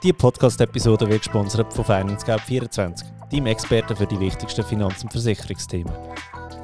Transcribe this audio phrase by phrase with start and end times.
[0.00, 5.92] Diese Podcast-Episode wird gesponsert von FinanceGap24, deinem Experten für die wichtigsten Finanz- und Versicherungsthemen.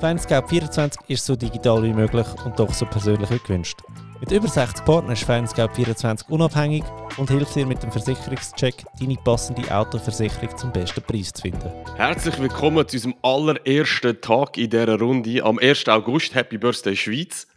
[0.00, 3.80] FinanceGap24 ist so digital wie möglich und doch so persönlich wie gewünscht.
[4.20, 6.84] Mit über 60 Partnern ist FinanceGap24 unabhängig
[7.16, 11.72] und hilft dir mit dem Versicherungscheck, deine passende Autoversicherung zum besten Preis zu finden.
[11.96, 15.88] Herzlich willkommen zu unserem allerersten Tag in dieser Runde am 1.
[15.88, 16.36] August.
[16.36, 17.48] Happy Birthday Schweiz.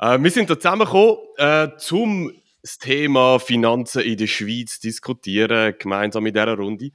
[0.00, 2.32] Äh, wir sind hier zusammengekommen, äh, zum
[2.64, 6.92] das Thema Finanzen in der Schweiz diskutieren, gemeinsam in dieser Runde.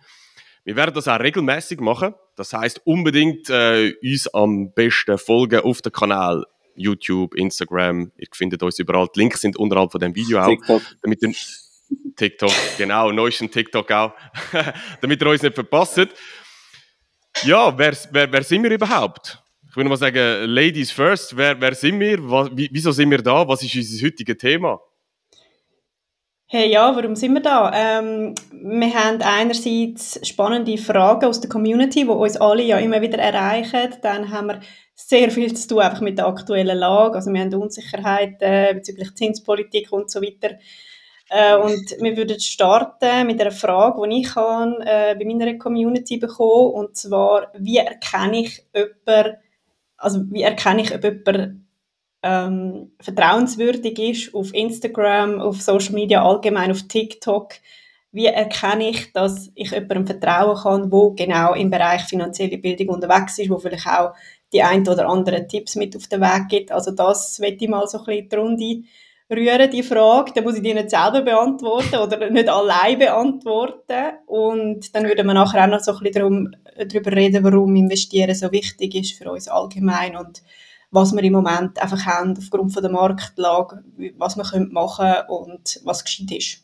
[0.64, 2.16] Wir werden das auch regelmäßig machen.
[2.36, 8.12] Das heißt unbedingt äh, uns am besten folgen auf dem Kanal YouTube, Instagram.
[8.18, 9.09] Ihr findet uns überall.
[9.16, 10.48] Die Links sind unterhalb von dem Video auch.
[10.48, 10.82] TikTok.
[11.04, 11.34] Damit ihr,
[12.16, 14.14] TikTok, genau, neuesten TikTok auch.
[15.02, 16.08] damit ihr uns nicht verpasst.
[17.44, 19.40] Ja, wer, wer, wer sind wir überhaupt?
[19.70, 21.38] Ich würde mal sagen, Ladies first.
[21.38, 22.17] Wer, wer sind wir?
[22.28, 23.48] Was, wieso sind wir da?
[23.48, 24.80] Was ist unser heutiges Thema?
[26.52, 27.71] Hey, ja, warum sind wir da?
[27.76, 33.19] Ähm, wir haben einerseits spannende Fragen aus der Community, die uns alle ja immer wieder
[33.19, 33.94] erreichen.
[34.02, 34.59] Dann haben wir
[34.95, 37.16] sehr viel zu tun einfach mit der aktuellen Lage.
[37.16, 40.58] Also wir haben Unsicherheiten bezüglich Zinspolitik und so weiter.
[41.30, 46.17] Äh, und wir würden starten mit einer Frage, die ich kann, äh, bei meiner Community
[46.17, 49.38] bekommen Und zwar, wie erkenne ich jemanden,
[49.97, 51.69] also wie erkenne ich, ob jemand
[52.22, 57.53] ähm, vertrauenswürdig ist auf Instagram, auf Social Media allgemein, auf TikTok.
[58.12, 63.38] Wie erkenne ich, dass ich jemandem vertrauen kann, wo genau im Bereich finanzielle Bildung unterwegs
[63.38, 64.14] ist, wo vielleicht auch
[64.52, 66.72] die ein oder anderen Tipps mit auf den Weg gibt.
[66.72, 68.84] Also das möchte ich mal so ein bisschen die Runde
[69.31, 70.31] rühren, die Frage.
[70.34, 74.17] Dann muss ich die nicht selber beantworten oder nicht allein beantworten.
[74.25, 78.34] Und dann würden wir nachher auch noch so ein bisschen darum, darüber reden, warum Investieren
[78.34, 80.42] so wichtig ist für uns allgemein und
[80.92, 83.84] was wir im Moment einfach haben aufgrund von der Marktlage,
[84.18, 86.64] was wir machen können und was geschieht ist.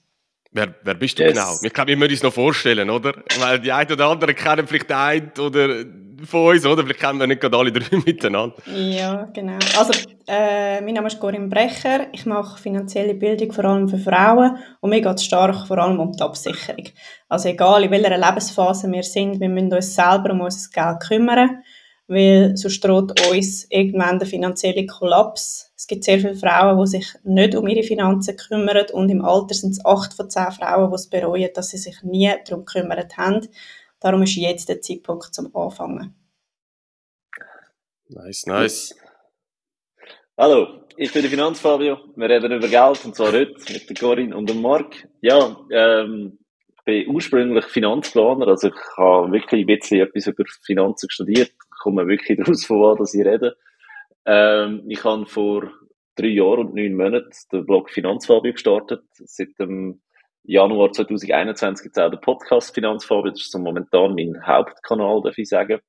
[0.52, 1.34] Wer, wer bist du yes.
[1.34, 1.54] genau?
[1.64, 3.14] Ich glaube, wir müssen uns noch vorstellen, oder?
[3.40, 5.84] Weil die einen oder anderen kennen vielleicht den einen oder
[6.24, 6.84] von uns, oder?
[6.84, 8.56] Vielleicht kennen wir nicht gerade alle drei miteinander.
[8.74, 9.60] Ja, genau.
[9.78, 9.92] Also,
[10.28, 12.08] äh, mein Name ist Corinne Brecher.
[12.14, 16.00] Ich mache finanzielle Bildung vor allem für Frauen und mir geht es stark vor allem
[16.00, 16.86] um die Absicherung.
[17.28, 21.64] Also, egal in welcher Lebensphase wir sind, wir müssen uns selber um unser Geld kümmern
[22.08, 25.72] weil sonst droht uns irgendwann der finanzielle Kollaps.
[25.76, 29.56] Es gibt sehr viele Frauen, die sich nicht um ihre Finanzen kümmern und im Alter
[29.56, 33.18] sind es acht von zehn Frauen, die es bereuen, dass sie sich nie darum gekümmert
[33.18, 33.48] haben.
[34.00, 36.16] Darum ist jetzt der Zeitpunkt zum Anfangen.
[38.08, 38.96] Nice, nice.
[40.38, 41.98] Hallo, ich bin der Finanzfabio.
[42.16, 45.08] Wir reden über Geld und zwar heute mit der Corinne und dem Marc.
[45.22, 46.38] Ja, ähm,
[46.70, 51.52] ich bin ursprünglich Finanzplaner, also ich habe wirklich ein bisschen etwas über Finanzen studiert,
[51.86, 53.56] komme wirklich daraus, von was ich rede.
[54.26, 55.72] Ähm, ich habe vor
[56.16, 59.04] drei Jahren und neun Monaten den Blog Finanzfabio gestartet.
[59.14, 60.02] Seit dem
[60.44, 63.32] Januar 2021 gibt es auch den Podcast Finanzfabio.
[63.32, 65.80] Das ist so momentan mein Hauptkanal, darf ich sagen.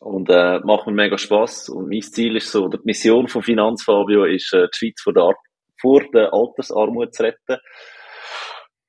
[0.00, 1.68] Und äh, macht mir mega Spaß.
[1.68, 5.34] Und mein Ziel ist so, die Mission von Finanzfabio ist, äh, die Schweiz vor der,
[5.80, 7.58] vor der Altersarmut zu retten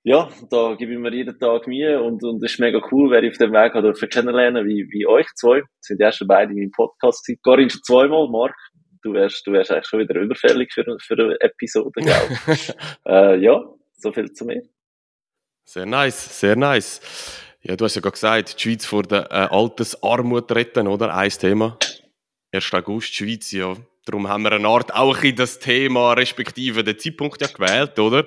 [0.04, 3.24] ja, da gebe ich mir jeden Tag Mühe und, und es ist mega cool, wer
[3.24, 5.62] ich auf dem Weg dürfen kennenlernen, wie, wie euch zwei.
[5.62, 7.40] Das sind ja schon beide in meinem Podcast gewesen.
[7.42, 8.56] Corinne schon zweimal, Marc.
[9.02, 12.58] Du wärst, du wärst eigentlich schon wieder überfällig für, für eine Episode, gell?
[13.08, 13.64] äh, ja,
[13.98, 14.64] so viel zu mir.
[15.66, 17.40] Sehr nice, sehr nice.
[17.62, 21.16] Ja, du hast ja gerade gesagt, die Schweiz vor der äh, Altersarmut retten, oder?
[21.16, 21.78] Ein Thema.
[22.52, 22.74] 1.
[22.74, 23.76] August, Schweiz, ja.
[24.06, 28.26] Darum haben wir eine Art auch in das Thema, respektive den Zeitpunkt ja gewählt, oder?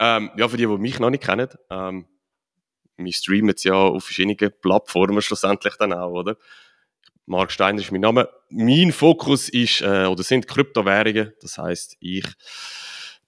[0.00, 2.06] Ähm, ja, für die, die mich noch nicht kennen, ähm,
[2.96, 6.36] wir streamen jetzt ja auf verschiedenen Plattformen schlussendlich dann auch, oder?
[7.26, 8.28] Mark Steiner ist mein Name.
[8.48, 11.32] Mein Fokus ist äh, oder sind Kryptowährungen.
[11.40, 12.26] Das heißt, ich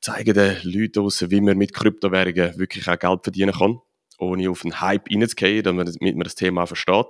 [0.00, 3.81] zeige den Leuten aus, wie man mit Kryptowährungen wirklich auch Geld verdienen kann,
[4.19, 7.06] ohne auf einen Hype reinzugehen, damit man das Thema auch versteht.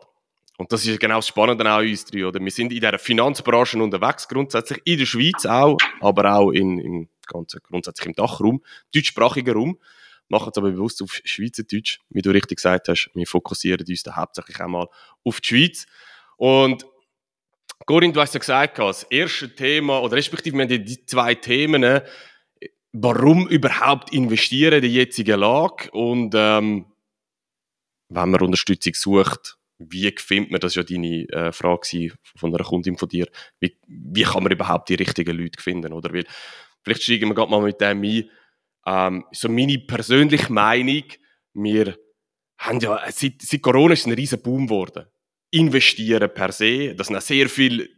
[0.59, 2.27] Und das ist genau das Spannende an uns drei.
[2.27, 2.41] Oder?
[2.41, 7.09] Wir sind in dieser Finanzbranche unterwegs, grundsätzlich in der Schweiz auch, aber auch in, in
[7.33, 8.63] ganz grundsätzlich im Dachraum,
[8.95, 9.79] deutschsprachigen Raum,
[10.29, 13.11] machen es aber bewusst auf Schweizerdeutsch, wie du richtig gesagt hast.
[13.15, 14.89] Wir fokussieren uns da hauptsächlich einmal
[15.25, 15.87] auf die Schweiz.
[16.37, 16.87] Und
[17.87, 22.01] Corinne, du hast ja gesagt, das erste Thema, oder respektive wir haben die zwei Themen,
[22.93, 26.87] warum überhaupt investieren in die jetzige Lage und ähm,
[28.09, 32.99] wenn man Unterstützung sucht, wie findet man, das ja deine äh, Frage von einer Kundin
[32.99, 33.27] von dir,
[33.59, 36.13] wie, wie kann man überhaupt die richtigen Leute finden, oder?
[36.13, 36.27] Weil
[36.83, 38.31] vielleicht steigen wir gerade mal mit dem ein.
[38.85, 41.05] Ähm, so meine persönliche Meinung,
[41.55, 41.97] wir
[42.59, 45.07] haben ja, seit, seit Corona ist es ein riesen Boom geworden.
[45.51, 47.89] Investieren per se, das sind auch sehr viele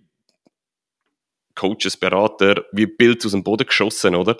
[1.54, 4.36] Coaches, Berater, wie Bild aus dem Boden geschossen, oder?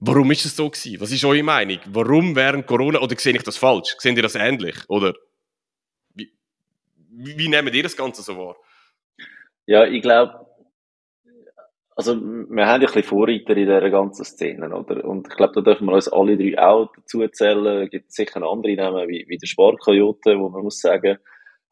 [0.00, 1.00] Warum ist es so gewesen?
[1.00, 1.78] Was ist eure Meinung?
[1.86, 3.96] Warum während Corona, oder sehe ich das falsch?
[3.98, 4.76] Seht ihr das ähnlich?
[4.88, 5.14] Oder
[6.14, 6.32] wie,
[7.10, 8.56] wie, wie nehmt ihr das Ganze so wahr?
[9.66, 10.47] Ja, ich glaube,
[11.98, 15.04] also wir haben ja ein bisschen Vorreiter in dieser ganzen Szene, oder?
[15.04, 17.82] Und ich glaube, da dürfen wir uns alle drei auch dazu zählen.
[17.82, 21.18] Es gibt sicher andere Namen, wie, wie der Sparkoyote, wo man muss sagen,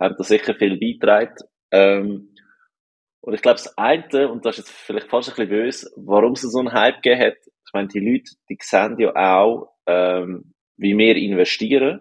[0.00, 1.36] haben da sicher viel beigetragen.
[1.70, 2.34] Ähm,
[3.20, 6.32] und ich glaube, das eine, und das ist jetzt vielleicht fast ein bisschen böse, warum
[6.32, 10.54] es so einen Hype gegeben hat, ich meine, die Leute, die sehen ja auch, ähm,
[10.76, 12.00] wie wir investieren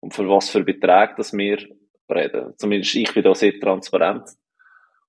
[0.00, 1.66] und für was für Beträge dass wir
[2.10, 2.52] reden.
[2.58, 4.28] Zumindest ich bin da sehr transparent.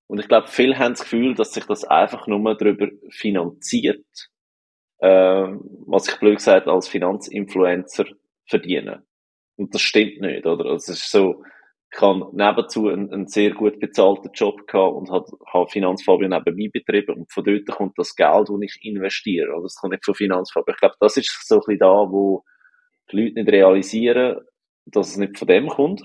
[0.09, 4.03] Und ich glaube, viele haben das Gefühl, dass sich das einfach nur darüber finanziert,
[5.01, 8.05] ähm, was ich blöd gesagt als Finanzinfluencer
[8.47, 9.05] verdienen.
[9.55, 10.65] Und das stimmt nicht, oder?
[10.65, 11.43] Also es ist so,
[11.93, 16.69] ich habe nebenzu einen, einen sehr gut bezahlten Job gehabt und habe, habe Finanzfabio nebenbei
[16.73, 19.53] betrieben und von dort kommt das Geld, das ich investiere.
[19.53, 19.63] Oder?
[19.63, 20.73] Das kommt nicht von Finanzfabio.
[20.73, 22.43] Ich glaube, das ist so ein bisschen da, wo
[23.11, 24.39] die Leute nicht realisieren,
[24.85, 26.01] dass es nicht von dem kommt.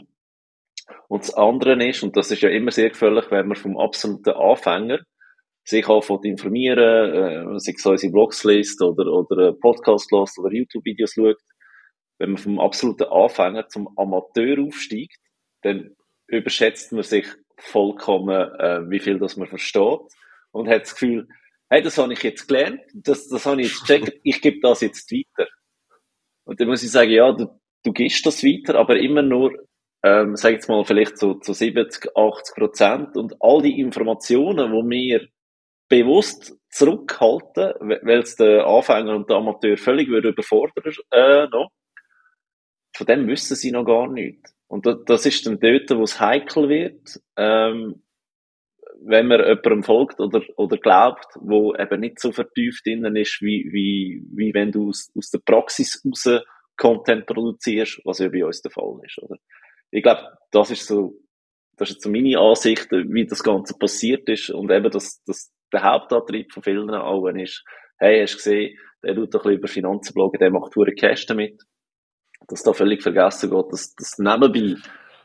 [1.09, 4.31] Und das andere ist, und das ist ja immer sehr gefährlich, wenn man vom absoluten
[4.31, 5.01] Anfänger
[5.65, 11.15] sich anfängt informieren, äh, sich so unsere Blogs liest oder, oder Podcast liest oder YouTube-Videos
[11.15, 11.39] schaut,
[12.19, 15.19] wenn man vom absoluten Anfänger zum Amateur aufsteigt,
[15.63, 15.97] dann
[16.27, 17.27] überschätzt man sich
[17.57, 20.01] vollkommen, äh, wie viel das man versteht
[20.53, 21.29] und hat das Gefühl,
[21.71, 24.81] hey, das habe ich jetzt gelernt, das, das habe ich jetzt gecheckt, ich gebe das
[24.81, 25.49] jetzt weiter.
[26.45, 27.47] Und dann muss ich sagen, ja, du,
[27.83, 29.53] du gibst das weiter, aber immer nur,
[30.05, 34.87] ähm, sag jetzt mal, vielleicht so zu 70, 80 Prozent und all die Informationen, wo
[34.89, 35.27] wir
[35.89, 41.71] bewusst zurückhalten, weil es der Anfänger und der Amateur völlig überfordern äh, noch,
[42.95, 44.55] von dem wissen sie noch gar nichts.
[44.69, 48.03] Und das ist dann dort, wo es heikel wird, ähm,
[49.07, 53.69] wenn man jemandem folgt oder, oder glaubt, wo eben nicht so vertieft innen ist, wie,
[53.73, 56.43] wie, wie wenn du aus, aus der Praxis raus
[56.77, 59.37] Content produzierst, was ja bei uns der Fall ist, oder?
[59.91, 61.15] Ich glaube, das ist so,
[61.77, 65.83] das ist so meine Ansicht, wie das Ganze passiert ist und eben, dass, dass der
[65.83, 67.65] Hauptantrieb von vielen allen ist,
[67.99, 70.93] hey, hast du gesehen, der tut doch ein bisschen über Finanzen bloggen, der macht hure
[70.93, 71.63] Cash damit
[72.49, 74.77] dass da völlig vergessen geht, dass das nebenbei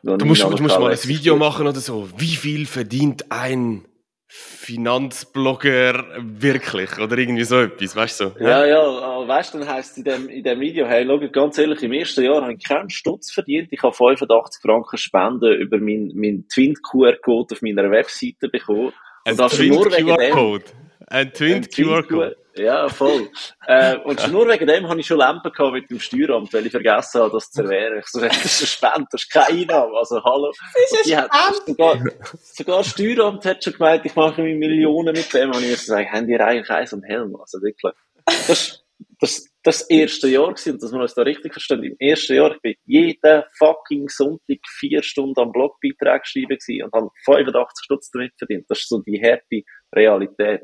[0.01, 2.07] Du musst, du musst mal ein Video machen oder so.
[2.15, 3.83] Wie viel verdient ein
[4.31, 6.99] Finanzblogger wirklich?
[6.99, 8.35] Oder irgendwie so etwas, weißt du?
[8.39, 11.19] Ja, ja, ja weißt du, dann heisst es in dem, in dem Video, hey, schau,
[11.31, 13.69] ganz ehrlich, im ersten Jahr habe ich keinen Stutz verdient.
[13.71, 18.93] Ich habe 85 Franken Spenden über meinen mein Twin-QR-Code auf meiner Webseite bekommen.
[19.25, 20.65] Ein Twin-QR-Code?
[21.07, 22.37] Ein Twin-QR-Code?
[22.59, 23.29] Ja, voll.
[23.67, 26.71] äh, und nur wegen dem habe ich schon Lampen gehabt mit dem Steueramt, weil ich
[26.71, 27.99] vergessen habe, das zu erwähnen.
[27.99, 29.97] Ich so, das ist eine Spende, das ist keine Einnahme.
[29.97, 30.51] Also, hallo.
[30.51, 31.65] Das ist eine Spende.
[31.65, 31.97] Sogar,
[32.41, 35.51] sogar das Steueramt hat schon gemeint, ich mache mir Millionen mit dem.
[35.51, 37.35] Und ich muss sagen, haben die eigentlich Eis und Helm?
[37.39, 37.93] Also, wirklich.
[38.25, 38.83] Das,
[39.19, 41.83] das, das erste Jahr gewesen, dass wir uns da richtig verstehen.
[41.83, 46.93] Im ersten Jahr, ich bin jeden fucking Sonntag vier Stunden am Blogbeitrag geschrieben gewesen und
[46.93, 48.65] habe 85 Stutz damit verdient.
[48.69, 49.63] Das ist so die harte
[49.93, 50.61] Realität.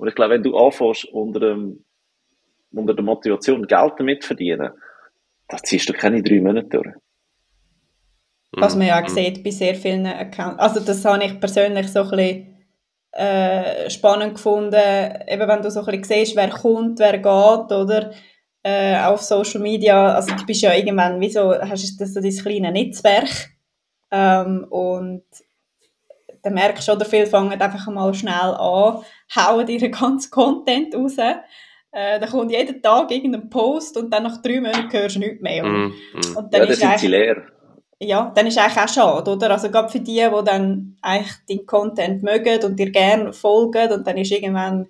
[0.00, 1.84] Und ich glaube, wenn du anfängst, unter, dem,
[2.72, 4.70] unter der Motivation Geld damit verdienen,
[5.46, 6.94] dann ziehst du keine drei Monate durch.
[8.52, 10.58] Was man ja auch sieht bei sehr vielen Accounts.
[10.58, 12.56] Also das habe ich persönlich so ein bisschen
[13.12, 14.74] äh, spannend gefunden,
[15.28, 17.26] eben wenn du so ein bisschen siehst, wer kommt, wer geht,
[17.76, 18.10] oder
[18.62, 22.72] äh, auf Social Media, also du bist ja irgendwann, wieso hast du so dein kleines
[22.72, 23.50] Netzwerk
[24.10, 25.24] ähm, und
[26.42, 29.02] dann merkst du, oder viele fangen einfach mal schnell an,
[29.36, 31.16] hauen ihren ganzen Content raus.
[31.92, 35.42] Äh, da kommt jeden Tag irgendein Post und dann nach drei Monaten hörst du nichts
[35.42, 35.64] mehr.
[35.64, 36.36] Mm, mm.
[36.36, 37.42] Und dann ja, dann sind sie leer.
[37.98, 39.50] Ja, dann ist eigentlich auch schade, oder?
[39.50, 44.06] Also gerade für die, die dann eigentlich deinen Content mögen und dir gerne folgen und
[44.06, 44.88] dann ist irgendwann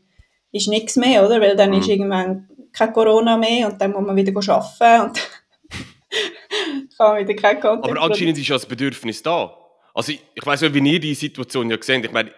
[0.52, 1.40] ist nichts mehr, oder?
[1.40, 1.74] Weil dann mm.
[1.74, 5.18] ist irgendwann kein Corona mehr und dann muss man wieder arbeiten und
[6.98, 9.59] kann man wieder kein Content Aber anscheinend ist ja das Bedürfnis da.
[10.00, 12.32] Also ich, ich weiß nicht, wie ihr die Situation ja gesehen Ich meine,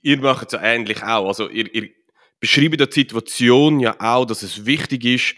[0.00, 1.26] ihr macht es ja ähnlich auch.
[1.26, 1.88] Also ihr, ihr
[2.38, 5.34] beschreibt die Situation ja auch, dass es wichtig ist,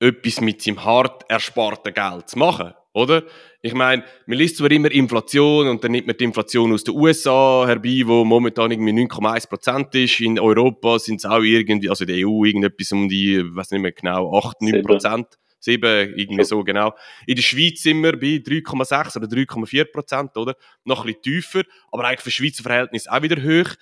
[0.00, 3.22] etwas mit seinem hart ersparten Geld zu machen, oder?
[3.62, 6.94] Ich meine, man liest zwar immer Inflation und dann nimmt man die Inflation aus den
[6.94, 10.20] USA herbei, wo momentan irgendwie 9,1% ist.
[10.20, 13.80] In Europa sind es auch irgendwie, also in der EU irgendetwas um die, weiß nicht
[13.80, 15.38] mehr genau, 8, 9 Prozent.
[15.64, 16.94] 7, irgendwie so genau.
[17.26, 20.56] In der Schweiz sind wir bei 3,6 oder 3,4 Prozent, oder?
[20.84, 23.74] Noch ein bisschen tiefer, aber eigentlich für Schweizer Verhältnis auch wieder hoch.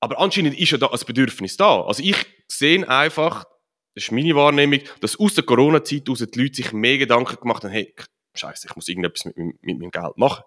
[0.00, 1.82] Aber anscheinend ist ja da ein Bedürfnis da.
[1.82, 2.16] Also ich
[2.46, 3.44] sehe einfach,
[3.94, 7.72] das ist meine Wahrnehmung, dass aus der Corona-Zeit die Leute sich mehr Gedanken gemacht haben,
[7.72, 7.92] hey,
[8.34, 10.44] scheiße, ich muss irgendetwas mit, mit, mit meinem Geld machen.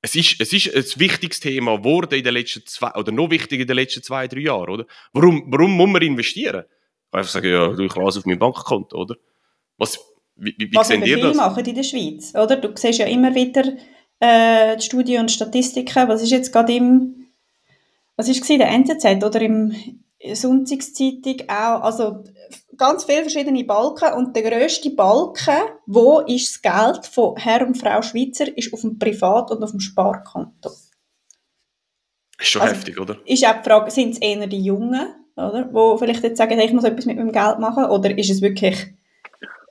[0.00, 3.62] Es ist, es ist ein wichtiges Thema geworden in den letzten zwei, oder noch wichtiger
[3.62, 4.86] in den letzten zwei, drei Jahren, oder?
[5.12, 6.64] Warum, warum muss man investieren?
[7.10, 9.16] einfach sagen, ja, du, ich lasse auf mein Bankkonto, oder?
[9.78, 9.98] Was,
[10.36, 11.36] wie, wie, wie Was sehen ihr das?
[11.36, 12.56] machen in der Schweiz, oder?
[12.56, 13.64] Du siehst ja immer wieder
[14.20, 16.08] äh, die Studien und Statistiken.
[16.08, 17.26] Was ist jetzt gerade im,
[18.16, 19.74] was ist in der NZZ oder im
[20.32, 22.24] Sonntagszeitung auch, also
[22.76, 25.52] ganz viele verschiedene Balken und der grösste Balken,
[25.86, 29.70] wo ist das Geld von Herr und Frau Schweizer, ist auf dem Privat- und auf
[29.70, 30.70] dem Sparkonto.
[32.38, 33.18] Ist schon Also- heftig, oder?
[33.24, 35.06] Ist auch die Frage, sind es eher die Jungen,
[35.36, 38.30] oder, wo vielleicht jetzt sagen, hey, ich muss etwas mit meinem Geld machen, oder ist
[38.30, 38.94] es wirklich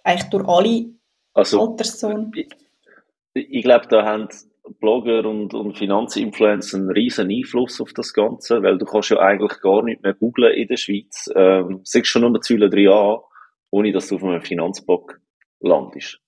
[0.06, 0.86] eigentlich durch alle
[1.34, 2.32] Also, Alterszonen?
[2.36, 2.48] ich,
[3.34, 4.30] ich glaube, da haben
[4.80, 9.60] Blogger und, und Finanzinfluencer einen riesen Einfluss auf das Ganze, weil du kannst ja eigentlich
[9.62, 11.30] gar nicht mehr googlen in der Schweiz.
[11.36, 13.20] Ähm, siehst schon nur oder drei an,
[13.72, 15.20] ohne dass du auf einem Finanzblog
[15.60, 16.20] landest.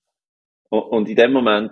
[0.70, 1.72] Und, und in dem Moment,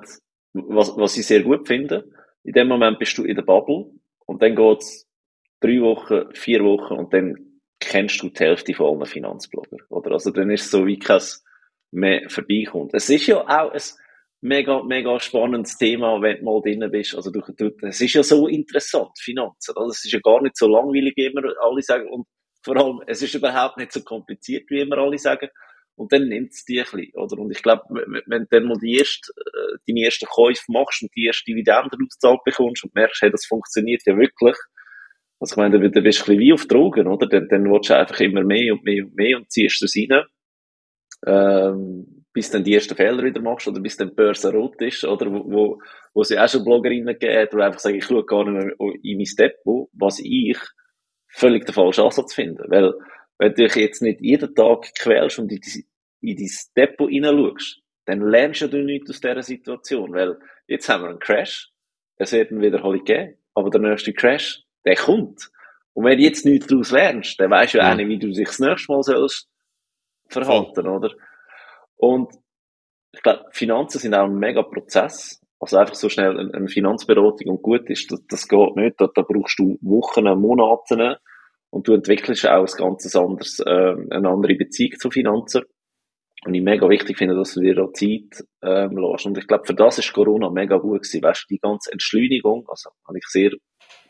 [0.53, 2.09] was, was ich sehr gut finde,
[2.43, 3.91] in dem Moment bist du in der Bubble
[4.25, 5.07] und dann geht's
[5.59, 7.35] drei Wochen, vier Wochen und dann
[7.79, 10.11] kennst du die Hälfte von allen Finanzblogger, oder?
[10.11, 11.21] Also dann ist es so wie kein
[11.95, 12.93] mehr vorbeikommt.
[12.93, 13.81] Es ist ja auch ein
[14.41, 17.15] mega, mega spannendes Thema, wenn du mal drin bist.
[17.15, 19.75] Also du, du, es ist ja so interessant, Finanzen.
[19.75, 19.87] Oder?
[19.87, 22.07] Es ist ja gar nicht so langweilig, wie immer alle sagen.
[22.09, 22.27] Und
[22.63, 25.49] vor allem, es ist überhaupt nicht so kompliziert, wie immer alle sagen.
[25.97, 27.39] Und dann nimmt es dich ein bisschen, oder?
[27.39, 27.83] Und ich glaube,
[28.25, 31.95] wenn du dann mal die erste, äh, deine ersten Käufe machst und die erste Dividende
[31.95, 34.57] ausgezahlt bekommst und merkst, hey, das funktioniert ja wirklich.
[35.39, 37.27] Also ich meine, dann bist du ein bisschen wie auf Drogen, oder?
[37.27, 40.25] Dann, dann willst du einfach immer mehr und mehr und mehr und ziehst es rein
[41.25, 45.05] ähm, bis dann die ersten Fehler wieder machst oder bis dann die Börse rot ist,
[45.05, 45.81] oder wo, wo,
[46.13, 49.17] wo ja auch schon Bloggerinnen gibt, die einfach sagen, ich schaue gar nicht mehr in
[49.17, 50.57] mein Depot, was ich
[51.29, 52.65] völlig der falsche Ansatz finde.
[52.67, 52.93] Weil,
[53.37, 55.85] wenn du dich jetzt nicht jeden Tag quälst und in, die,
[56.21, 61.09] in dein Depot hineinschaust, dann lernst du nichts aus dieser Situation, weil jetzt haben wir
[61.11, 61.71] einen Crash,
[62.17, 65.49] es wird ihn wieder geben, aber der nächste Crash, der kommt.
[65.93, 68.27] Und wenn du jetzt nichts daraus lernst, dann weisst du ja auch nicht, wie du
[68.27, 69.49] dich das nächste Mal sollst
[70.27, 71.11] verhalten, oder?
[71.97, 72.33] Und
[73.13, 75.41] ich glaube, Finanzen sind auch ein mega Prozess.
[75.59, 78.99] Also einfach so schnell eine, Finanzberatung und gut ist, das, das geht nicht.
[78.99, 81.17] Da, da brauchst du Wochen, Monate
[81.69, 85.63] und du entwickelst auch ein ganz anderes, ähm, eine andere Beziehung zu Finanzen.
[86.45, 89.25] Und ich mega wichtig finde, dass du dir da Zeit ähm, lässt.
[89.25, 91.23] Und ich glaube, für das ist Corona mega gut gewesen.
[91.23, 93.51] Weißt du, die ganze Entschleunigung, also habe ich sehr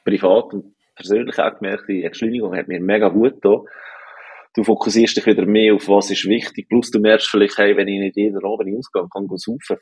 [0.03, 3.61] privat und persönlich auch gemerkt, die Entschleunigung hat mir mega gut getan
[4.55, 7.87] du fokussierst dich wieder mehr auf was ist wichtig, plus du merkst vielleicht, hey, wenn
[7.87, 9.77] ich nicht jeden Abend in Ausgang kann, go saufen,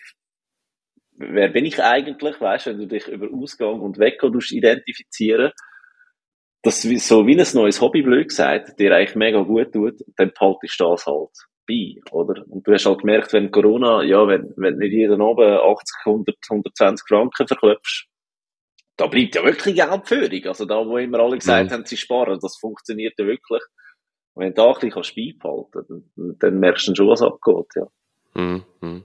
[1.18, 5.52] wer bin ich eigentlich, weißt, wenn du dich über Ausgang und Weggehen identifizieren,
[6.64, 10.32] das wie- so wie ein neues Hobby, blöd gesagt, dir eigentlich mega gut tut, dann
[10.32, 11.30] behaltest du das halt
[11.68, 12.44] bei, oder?
[12.48, 15.96] Und du hast halt gemerkt, wenn Corona, ja, wenn, wenn du nicht jeden Abend 80,
[16.06, 18.08] 100, 120 Franken verklopfst,
[18.98, 20.46] da bleibt ja wirklich Geldführung.
[20.46, 21.74] Also da, wo immer alle gesagt Mhm.
[21.74, 23.62] haben, sie sparen, das funktioniert ja wirklich.
[24.36, 27.88] Wenn du da ein bisschen kannst beibehalten dann, dann merkst du schon, was abgeht, ja.
[28.36, 28.64] Mhm.
[28.82, 29.04] mhm.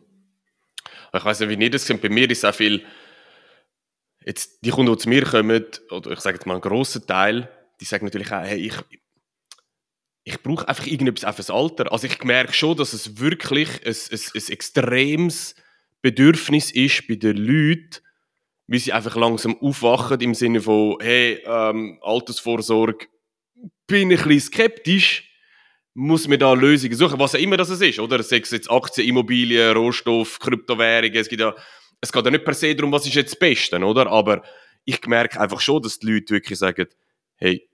[1.14, 2.02] Ich weiß nicht, wie ihr das seht.
[2.02, 2.84] Bei mir ist auch viel.
[4.24, 7.48] Jetzt, die Kunden, die zu mir kommen, oder ich sage jetzt mal einen grossen Teil,
[7.80, 8.74] die sagen natürlich auch, hey, ich,
[10.24, 11.90] ich brauche einfach irgendetwas auf das Alter.
[11.92, 15.54] Also ich merke schon, dass es wirklich ein, ein, ein extremes
[16.02, 18.02] Bedürfnis ist bei den Leuten,
[18.66, 23.06] wie sie einfach langsam aufwachen im Sinne von, hey, ähm, Altersvorsorge,
[23.88, 25.24] bin ich ein bisschen skeptisch,
[25.94, 28.22] muss mir da Lösungen suchen, was auch immer das ist, oder?
[28.22, 31.56] Sei es jetzt Aktien, Immobilien, Rohstoff, Kryptowährungen, es gibt ja,
[32.00, 34.06] es geht ja nicht per se darum, was ist jetzt das Beste, oder?
[34.06, 34.42] Aber
[34.84, 36.86] ich merke einfach schon, dass die Leute wirklich sagen,
[37.36, 37.68] hey,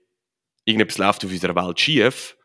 [0.63, 2.35] irgendetwas läuft auf unserer Welt schief.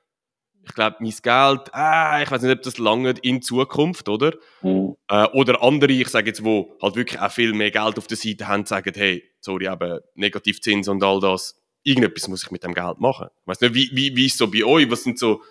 [0.63, 4.35] Ich glaube, mein Geld, ah, ich weiß nicht, ob das lange in Zukunft, oder?
[4.61, 4.97] Mhm.
[5.09, 8.19] Äh, oder andere, ich sage jetzt, wo halt wirklich auch viel mehr Geld auf der
[8.19, 12.75] Seite haben, sagen, hey, sorry, eben Negativzins und all das, irgendetwas muss ich mit dem
[12.75, 13.29] Geld machen.
[13.43, 14.91] Ich weiß nicht, wie, wie, wie ist es so bei euch?
[14.91, 15.43] Was sind so,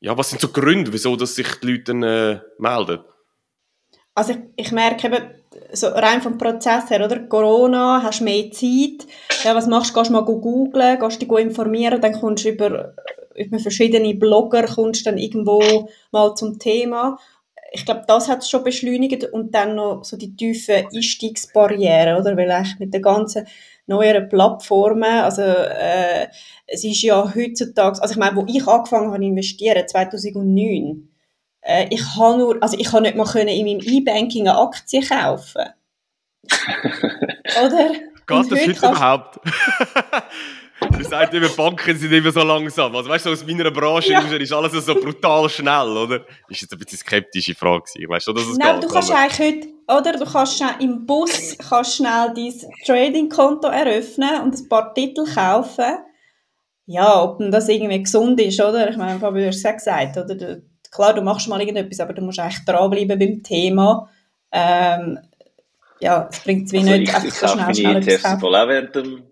[0.00, 3.00] ja, was sind so Gründe, wieso dass sich die Leute dann, äh, melden?
[4.14, 5.22] Also ich, ich merke eben,
[5.72, 7.20] so rein vom Prozess her, oder?
[7.20, 9.06] Corona, hast mehr Zeit,
[9.44, 10.00] ja, was machst du?
[10.00, 12.94] Gehst mal googlen, gehst dich informieren, dann kommst du über,
[13.34, 17.18] über verschiedene Blogger, kommst dann irgendwo mal zum Thema.
[17.72, 22.36] Ich glaube, das hat es schon beschleunigt und dann noch so die tiefen Einstiegsbarrieren, oder?
[22.36, 23.46] Weil eigentlich mit den ganzen
[23.86, 26.28] neueren Plattformen, also äh,
[26.66, 31.08] es ist ja heutzutage, also ich meine, wo ich angefangen habe zu investieren, 2009,
[31.62, 35.02] äh, ich habe nur, also ich kann nicht mal können in meinem E-Banking eine Aktie
[35.02, 35.64] kaufen.
[37.64, 37.92] Oder?
[38.26, 39.40] Geht das heute überhaupt?
[40.90, 42.94] Du sagst immer, Banken sind immer so langsam.
[42.96, 44.20] Also weißt du, aus meiner Branche Ja.
[44.20, 46.24] ist alles so brutal schnell, oder?
[46.48, 47.82] Ist jetzt ein bisschen eine skeptische Frage.
[47.84, 48.02] gewesen.
[48.02, 48.84] Ich weiß schon, dass es Nein, geht.
[48.84, 49.38] du kannst aber- eigentlich
[49.88, 50.12] heute, oder?
[50.18, 52.52] Du kannst schnell im Bus kannst schnell dein
[52.86, 55.98] Trading-Konto eröffnen und ein paar Titel kaufen.
[56.86, 58.90] ja, ob das irgendwie gesund ist, oder?
[58.90, 60.34] Ich meine, Fabio hat es gesagt, oder?
[60.34, 64.06] Du, klar, du machst mal irgendetwas, aber du musst eigentlich dranbleiben beim Thema.
[64.52, 65.18] Ähm,
[66.00, 69.22] ja, es bringt es wie also nicht ich, einfach ich so schnell, schnell etwas kaufen.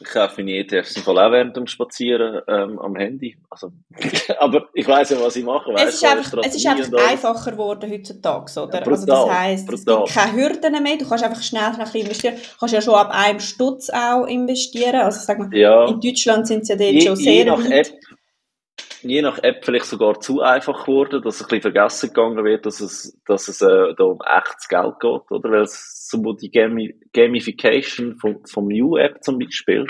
[0.00, 3.36] Ich kaufe meine ETFs im Fall auch während dem Spazieren ähm, am Handy.
[3.50, 3.72] Also,
[4.38, 5.72] aber ich weiß ja, was ich mache.
[5.76, 8.78] Es ist einfach, es ist einfach einfacher geworden heutzutage, oder?
[8.78, 10.96] Ja, brutal, also das heisst, es gibt keine Hürden mehr.
[10.96, 12.36] Du kannst einfach schnell, schnell investieren.
[12.36, 14.96] Du kannst ja schon ab einem Stutz auch investieren.
[14.96, 15.88] Also sag mal, ja.
[15.88, 17.88] in Deutschland sind es ja dort je, schon sehr je nach App,
[19.02, 22.80] je nach App vielleicht sogar zu einfach geworden, dass ein bisschen vergessen gegangen wird, dass
[22.80, 25.50] es, dass es äh, da um echtes Geld geht, oder?
[25.50, 29.86] Weil es so die Gami Gamification vom, vom New-App zum Beispiel,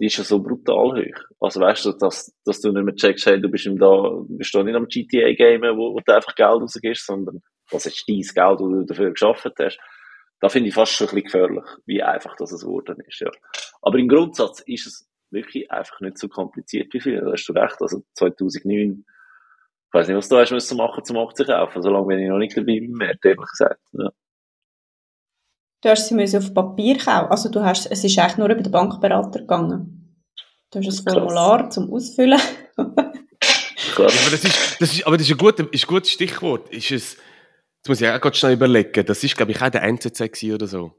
[0.00, 1.24] die ist ja so brutal hoch.
[1.40, 4.54] Also weißt du, dass, dass du nicht mehr checkst, hey, du bist, im da, bist
[4.54, 8.34] da nicht am GTA-Game, wo, wo du einfach Geld rausgibst, sondern das ist dein Geld,
[8.34, 9.78] das du dafür geschafft hast.
[10.40, 13.30] Da finde ich fast schon ein bisschen gefährlich, wie einfach das geworden ist, ja.
[13.82, 17.22] Aber im Grundsatz ist es wirklich einfach nicht so kompliziert wie früher.
[17.22, 17.80] Da hast du recht.
[17.80, 21.82] Also 2009, ich weiß nicht, was du hast müssen machen, zum Aktien kaufen.
[21.82, 23.80] So lange bin ich noch nicht dabei mehr, ehrlich gesagt.
[23.92, 24.10] Ja.
[25.82, 27.30] Du hast sie müssen auf Papier kaufen.
[27.30, 30.24] Also du hast, es ist eigentlich nur über den Bankberater gegangen.
[30.70, 32.40] Du hast ein Formular zum Ausfüllen.
[32.76, 36.68] ja, aber das ist, das ist, aber das ist ein, gut, ist ein gutes Stichwort.
[36.70, 37.16] Ist es,
[37.76, 39.06] jetzt muss ich auch ganz schnell überlegen.
[39.06, 40.92] Das ist, glaube ich, auch der NZZ oder so.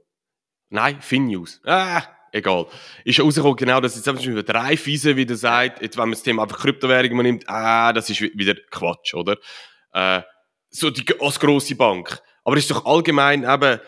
[0.69, 1.61] Nein, FinNews.
[1.65, 2.67] Ah, egal.
[3.03, 6.23] Ist rausgekommen, genau, dass jetzt schon wieder drei Fiese wieder sagt, jetzt, wenn man das
[6.23, 9.37] Thema einfach Kryptowährung nimmt, ah, das ist wieder Quatsch, oder?
[9.93, 10.21] Äh,
[10.69, 12.21] so die, als grosse Bank.
[12.43, 13.79] Aber es ist doch allgemein eben,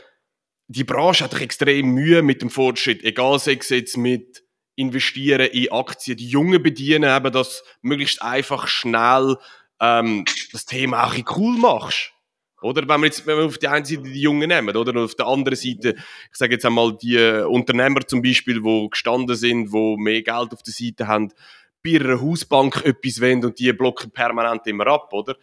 [0.67, 4.43] die Branche hat doch extrem Mühe mit dem Fortschritt, egal sei es jetzt mit
[4.75, 6.17] investieren in Aktien.
[6.17, 9.37] Die Jungen bedienen eben, dass möglichst einfach schnell
[9.79, 12.13] ähm, das Thema auch cool machst.
[12.61, 15.05] Oder wenn wir jetzt wenn wir auf der einen Seite die Jungen nehmen, oder und
[15.05, 19.71] auf der anderen Seite, ich sage jetzt einmal die Unternehmer zum Beispiel, wo gestanden sind,
[19.71, 21.33] wo mehr Geld auf der Seite haben,
[21.83, 25.35] bei ihrer Hausbank etwas wollen und die blocken permanent immer ab, oder?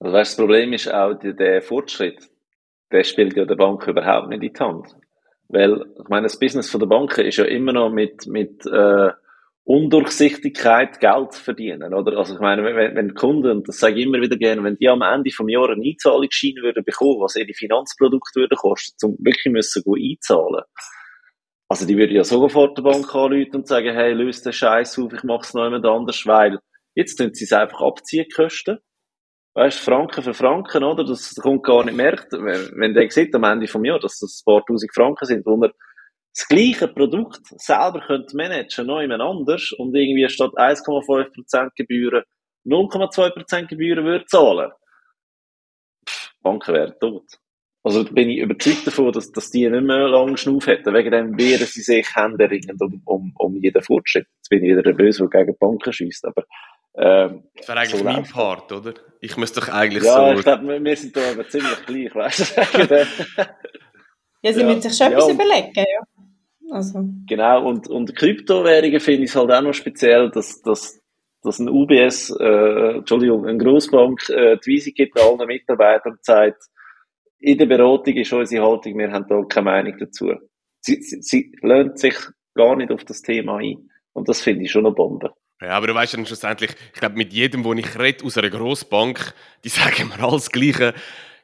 [0.00, 2.28] Also weißt, das Problem ist auch der, der Fortschritt,
[2.90, 4.96] der spielt ja der Bank überhaupt nicht in die Hand.
[5.48, 9.10] Weil, ich meine, das Business von der Banken ist ja immer noch mit, mit äh,
[9.64, 12.18] Undurchsichtigkeit Geld verdienen, oder?
[12.18, 14.88] Also ich meine, wenn, wenn Kunden, und das sage ich immer wieder gerne, wenn die
[14.88, 19.52] am Ende vom Jahr eine Einzahlungsschein würden bekommen, was ihre Finanzprodukte würden kosten, um wirklich
[19.52, 20.64] müssen go einzahlen.
[21.68, 25.12] Also die würden ja sofort der Bank anrufen und sagen, hey, löst den Scheiß auf,
[25.12, 26.58] ich mach's noch jemand anders, weil
[26.94, 28.78] jetzt tun sie es einfach abziehen, Kosten.
[29.54, 31.04] Weißt, Franken für Franken, oder?
[31.04, 32.32] Das kommt gar nicht merkt.
[32.32, 35.46] Wenn, wenn der sieht am Ende vom Jahr, dass das ein paar tausend Franken sind,
[35.46, 35.72] wo er
[36.34, 42.24] das gleiche Produkt selber könnt managen, noch jemand anders und irgendwie statt 1,5% Gebühren
[42.64, 44.70] 0,2% Gebühren würde zahlen.
[46.08, 47.26] Pff, Banken wären tot.
[47.84, 50.94] Also bin ich überzeugt davon, dass, dass die nicht mehr lange Schnuff hätten.
[50.94, 54.28] Wegen dem wehren sie sich händeringend um, um, um jeden Fortschritt.
[54.36, 56.26] Jetzt bin ich wieder der Böse, der gegen Banken schießt.
[56.26, 56.44] Aber
[56.94, 58.94] ähm, das wäre eigentlich so mein Part, oder?
[59.20, 60.20] Ich müsste doch eigentlich ja, so...
[60.20, 63.06] Ja, ich glaube, wir sind da aber ziemlich gleich, weißt du?
[64.42, 64.66] ja, sie ja.
[64.66, 66.22] müssen sich schon ja, etwas überlegen, ja.
[66.70, 67.04] Also.
[67.26, 71.00] Genau, und, und Kryptowährungen finde ich halt auch noch speziell, dass, dass,
[71.42, 76.62] dass ein UBS, äh, Entschuldigung, eine Grossbank äh, die Weisung gibt allen Mitarbeitern und sagt,
[77.38, 80.32] in der Beratung ist unsere Haltung, wir haben da keine Meinung dazu.
[80.80, 82.14] Sie, sie, sie lernt sich
[82.54, 83.90] gar nicht auf das Thema ein.
[84.12, 85.32] Und das finde ich schon eine Bombe.
[85.60, 88.50] Ja, aber du weißt dann schlussendlich, ich glaube, mit jedem, wo ich rede aus einer
[88.50, 90.94] Grossbank, die sagen mir alles Gleiche.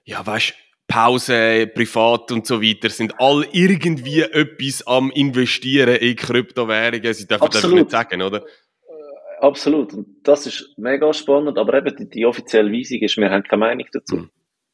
[0.05, 0.55] Ja, weißt
[0.89, 7.13] Pause, privat und so weiter, sind alle irgendwie etwas am Investieren in Kryptowährungen.
[7.13, 8.39] Sie dürfen das nicht sagen, oder?
[8.43, 9.93] Äh, absolut.
[9.93, 13.61] Und das ist mega spannend, aber eben die, die offizielle Weisung ist, wir haben keine
[13.61, 14.29] Meinung dazu.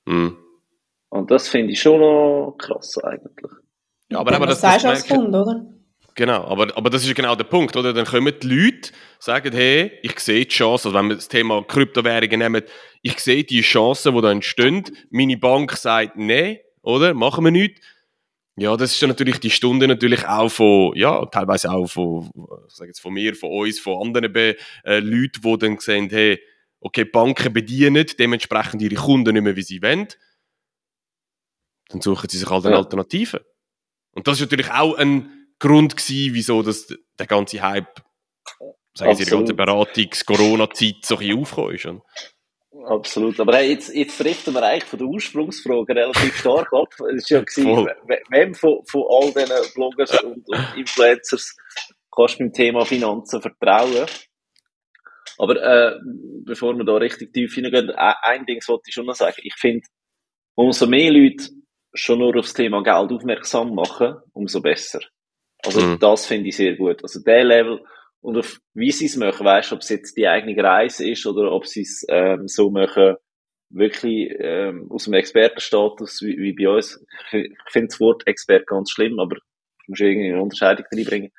[0.07, 0.39] Mhm.
[1.09, 3.51] Und das finde ich schon noch krass eigentlich.
[4.11, 5.67] Ja, aber, aber das, das sagst du als Kunde, oder?
[6.17, 7.93] Genau, aber, aber das ist genau der Punkt, oder?
[7.93, 11.63] Dann kommen die Leute, sagen, hey, ich sehe die Chance, also wenn wir das Thema
[11.63, 12.63] Kryptowährungen nehmen,
[13.03, 14.85] ich sehe die Chancen, die da entstehen.
[15.11, 17.15] Meine Bank sagt, nein, oder?
[17.15, 17.81] Machen wir nichts.
[18.57, 22.31] Ja, das ist dann natürlich die Stunde natürlich auch von, ja, teilweise auch von,
[22.69, 26.09] ich sage jetzt von mir, von uns, von anderen Be äh, Leuten, die dann sehen,
[26.11, 26.41] hey,
[26.79, 30.07] okay, Banken bedienen dementsprechend ihre Kunden nicht mehr, wie sie wollen.
[31.89, 32.81] Dann suchen sie sich halt eine ja.
[32.81, 33.45] Alternative.
[34.13, 36.87] Und das ist natürlich auch ein Grund gewesen, wieso das,
[37.19, 38.01] der ganze Hype,
[38.95, 41.89] sagen Sie, die ganze Beratungs-Corona-Zeit so ein bisschen aufgekommen ist.
[42.87, 43.41] Absolut.
[43.41, 46.89] Aber hey, jetzt, jetzt driften wir eigentlich von der Ursprungsfrage relativ stark ab.
[47.17, 47.89] Es war ja gewesen,
[48.31, 51.57] wem von, von all diesen Bloggers und, und Influencers
[52.15, 54.07] kannst du beim Thema Finanzen vertrauen?
[55.39, 55.99] Aber äh,
[56.45, 59.41] bevor wir da richtig tief hineingehen, ein Ding wollte ich schon noch sagen.
[59.43, 59.87] Ich finde,
[60.55, 61.49] umso mehr Leute
[61.93, 65.01] schon nur aufs Thema Geld aufmerksam machen, umso besser.
[65.65, 65.99] Also mhm.
[65.99, 67.03] das finde ich sehr gut.
[67.03, 67.85] Also der Level,
[68.21, 71.53] und auf wie sie es machen, weißt, ob es jetzt die eigene Reise ist oder
[71.53, 73.17] ob sie es ähm, so machen,
[73.71, 77.05] wirklich ähm, aus dem Expertenstatus wie, wie bei uns.
[77.33, 81.33] Ich, ich finde das Wort Expert ganz schlimm, aber ich muss irgendwie eine Unterscheidung reinbringen.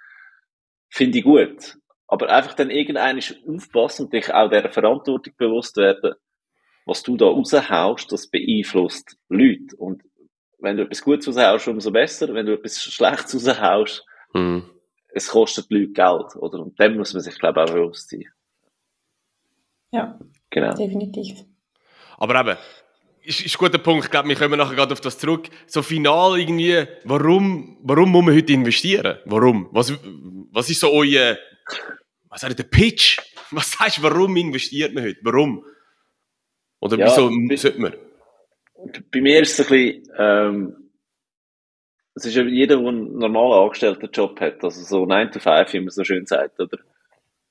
[0.90, 1.78] Finde ich gut.
[2.08, 6.14] Aber einfach dann irgendein aufpassen und dich auch der Verantwortung bewusst werden,
[6.86, 9.76] was du da raushaust, das beeinflusst Leute.
[9.78, 10.04] Und
[10.60, 12.34] wenn du etwas Gutes raushaust, umso besser.
[12.34, 14.64] Wenn du etwas Schlechtes raushaust, mhm.
[15.14, 16.60] es kostet die Leute Geld, oder?
[16.60, 18.26] Und dem muss man sich, glaube ich, auch bewusst sein.
[19.92, 20.20] Ja,
[20.50, 20.76] genau.
[20.76, 21.40] definitiv.
[22.18, 22.58] Aber eben,
[23.24, 24.06] ist, ist ein guter Punkt.
[24.06, 25.50] Ich glaube, wir kommen nachher gerade auf das zurück.
[25.68, 29.18] So final irgendwie, warum, warum muss man heute investieren?
[29.26, 29.70] Warum?
[29.72, 29.94] Was,
[30.52, 31.38] was ist so euer,
[32.30, 33.20] was sagt der Pitch?
[33.52, 35.20] Was sagst du, warum investiert man heute?
[35.24, 35.66] Warum?
[36.80, 37.94] Oder ja, wieso bei, sollte man?
[39.12, 40.85] Bei mir ist es ein bisschen, ähm,
[42.16, 45.80] es ist ja jeder, der einen normalen Angestelltenjob hat, also so 9 to 5, wie
[45.82, 46.78] man so schön sagt, oder?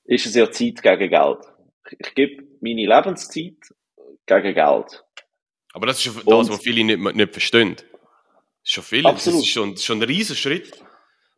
[0.05, 1.39] Ist es ja Zeit gegen Geld.
[1.85, 3.57] Ich, ich gebe meine Lebenszeit
[4.25, 5.03] gegen Geld.
[5.73, 7.75] Aber das ist schon das, was viele nicht, nicht verstehen.
[7.75, 7.85] Das
[8.63, 9.05] ist schon viel.
[9.05, 9.39] Absolut.
[9.39, 10.71] Das ist schon, schon ein riesen Schritt.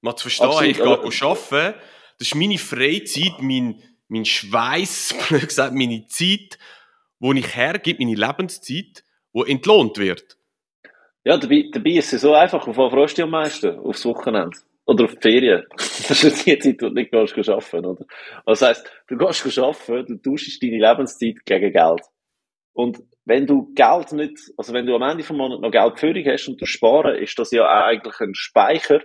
[0.02, 1.80] Man zu verstehen, Absolut, ich gehe arbeiten,
[2.20, 6.58] das ist meine Freizeit, mein, mein Schweiß, gesagt, meine Zeit,
[7.20, 10.37] die ich hergebe, meine Lebenszeit, die entlohnt wird.
[11.28, 12.66] Ja, dabei, dabei ist es so einfach.
[12.66, 13.78] Auf was freust du am meisten?
[13.80, 14.58] Aufs Wochenende.
[14.86, 15.66] Oder auf die Ferien.
[16.08, 18.06] Das ist die Zeit, wo du nicht gehst arbeiten, oder?
[18.46, 22.02] Also, das heisst, du gehst arbeiten, du tauschst deine Lebenszeit gegen Geld.
[22.72, 26.24] Und wenn du Geld nicht, also wenn du am Ende vom Monat noch Geld Führung
[26.28, 29.02] hast und du sparen, ist das ja eigentlich ein Speicher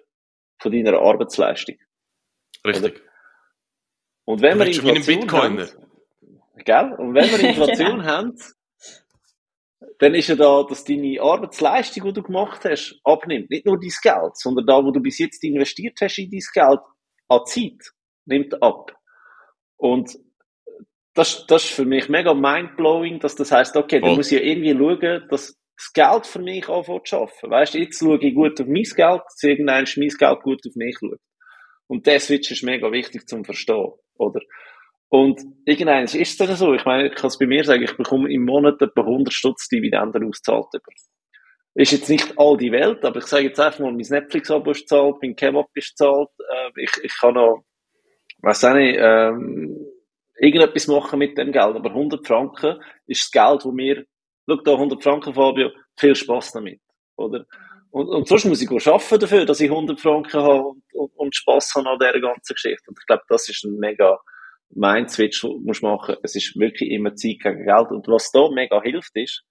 [0.61, 1.75] von deiner Arbeitsleistung.
[2.65, 2.95] Richtig.
[2.95, 3.01] Oder?
[4.27, 5.57] Und wenn wir Inflation haben,
[6.65, 6.95] gell?
[6.99, 8.37] Und wenn wir Inflation haben,
[10.03, 13.51] dann ist ja da, dass deine Arbeitsleistung, die du gemacht hast, abnimmt.
[13.51, 16.81] Nicht nur dein Geld, sondern da, wo du bis jetzt investiert hast in dein Geld,
[17.29, 17.93] an Zeit,
[18.25, 18.91] nimmt ab.
[19.77, 20.19] Und
[21.15, 24.07] das, das ist für mich mega mindblowing, dass das heißt, okay, oh.
[24.07, 27.51] da muss ich irgendwie schauen, dass das Geld für mich anfängt zu arbeiten.
[27.51, 30.75] Weißt du, jetzt schaue ich gut auf mein Geld, dass irgendein mein Geld gut auf
[30.75, 31.21] mich schaut.
[31.87, 34.41] Und der Switch ist mega wichtig zum Verstehen, oder?
[35.13, 36.73] Und irgendein ist es dann so.
[36.73, 39.69] Ich meine, ich kann es bei mir sagen, ich bekomme im Monat etwa 100 Stutz
[39.69, 40.69] Dividenden auszahlt.
[41.75, 44.89] Ist jetzt nicht all die Welt, aber ich sage jetzt einfach mal, mein Netflix-Abo ist
[44.89, 47.63] zahlt, mein Kebab ist zahlt, äh, ich, ich kann noch,
[48.41, 49.87] weiß auch nicht, ähm,
[50.39, 51.77] irgendetwas machen mit dem Geld.
[51.77, 54.07] Aber 100 Franken ist das Geld, wo mir,
[54.49, 56.81] schau da 100 Franken, Fabio, viel Spaß damit,
[57.17, 57.45] oder?
[57.91, 61.37] Und, und sonst muss ich arbeiten dafür, dass ich 100 Franken habe und, und, und
[61.37, 62.85] Spass habe an dieser ganzen Geschichte.
[62.87, 64.19] Und ich glaube, das ist ein mega
[64.75, 67.91] Mind-Switch, den du machen Es ist wirklich immer Zeit gegen Geld.
[67.91, 69.45] Und was da mega hilft, ist,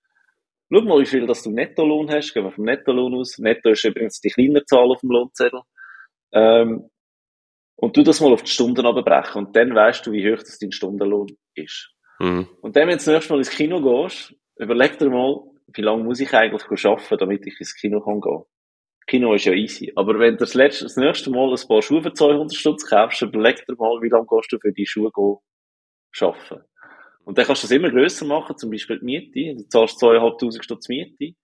[0.72, 2.34] schau mal, wie viel dass du Nettolohn hast.
[2.34, 3.38] Gehen wir vom Nettolohn aus.
[3.38, 5.62] Netto ist übrigens die kleine Zahl auf dem Lohnzettel.
[6.34, 6.90] Ähm,
[7.76, 10.60] und du das mal auf die Stunden abbrechen und dann weißt du, wie hoch das
[10.60, 11.92] dein Stundenlohn ist.
[12.20, 12.48] Mhm.
[12.62, 15.42] Und dann, wenn du das nächste Mal ins Kino gehst, überleg dir mal,
[15.74, 18.44] wie lange muss ich eigentlich arbeiten, damit ich ins Kino kann gehen.
[19.12, 19.92] Kino ist ja easy.
[19.98, 23.22] Aber wenn du das, letzte, das nächste Mal ein paar Schuhe für 200 Stutz kaufst,
[23.22, 25.38] überleg dir mal, wie lange du für die Schuhe gehen,
[26.22, 26.64] arbeiten.
[27.26, 29.62] Und dann kannst du das immer grösser machen, zum Beispiel die Miete.
[29.62, 31.36] Du zahlst 2'500 Stutz Miete.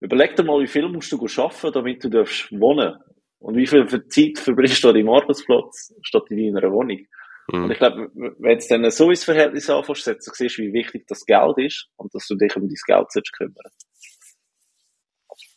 [0.00, 2.96] Überleg dir mal, wie viel musst du arbeiten, damit du darfst wohnen
[3.38, 7.06] und wie viel Zeit verbringst du an deinem Arbeitsplatz statt in deiner Wohnung?
[7.52, 7.64] Mhm.
[7.64, 11.06] Und ich glaube, wenn du dann so ins Verhältnis anfängst, dann siehst du, wie wichtig
[11.06, 13.70] das Geld ist und dass du dich um dein Geld sollst kümmern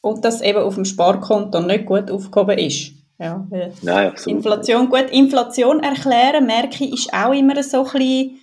[0.04, 2.92] Und dass eben auf dem Sparkonto nicht gut aufgehoben ist.
[3.20, 3.48] Ja,
[3.82, 4.38] Nein, absolut.
[4.38, 8.40] Inflation, gut, Inflation erklären, merke ich, ist auch immer so ein bisschen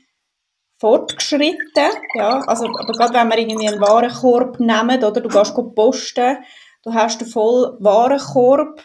[0.79, 1.91] fortgeschritten.
[2.15, 6.39] Ja, also, aber gerade wenn wir irgendwie einen Warenkorb nehmen, oder du gehst posten,
[6.83, 8.81] du hast einen voll Warenkorb,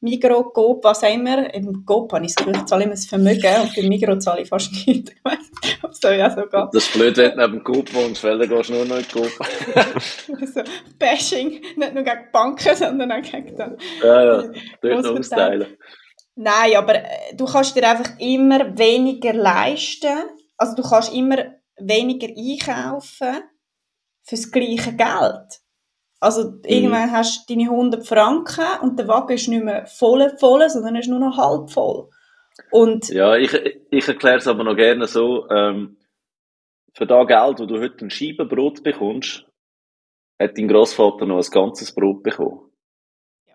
[0.00, 1.52] Migro, Coop, was auch immer.
[1.52, 4.42] Im Coop habe ich das Gefühl, ich zahle immer das Vermögen und beim Migro zahle
[4.42, 5.10] ich fast nichts.
[5.10, 6.52] Ich weiss nicht, ob es so ja so geht.
[6.52, 9.08] Das ist blöd, wenn du neben Coop wohnst, weil dann gehst du nur noch in
[9.08, 9.30] Coop.
[10.54, 10.62] so,
[10.98, 13.76] Bashing, nicht nur gegen Banken, sondern auch gegen den...
[14.02, 15.76] Ja, ja, dort noch austeilen.
[16.36, 20.16] Nein, aber äh, du kannst dir einfach immer weniger leisten.
[20.56, 21.38] Also du kannst immer
[21.76, 23.42] weniger einkaufen
[24.22, 25.60] für das gleiche Geld.
[26.20, 26.60] Also mhm.
[26.64, 30.96] irgendwann hast du deine 100 Franken und der Wagen ist nicht mehr voll, voll sondern
[30.96, 32.08] ist nur noch halb voll.
[32.70, 33.54] Und ja, ich,
[33.90, 35.96] ich erkläre es aber noch gerne so, ähm,
[36.92, 39.44] für das Geld, wo du heute ein Scheibenbrot bekommst,
[40.40, 42.70] hat dein Großvater noch ein ganzes Brot bekommen.
[43.46, 43.54] Ja.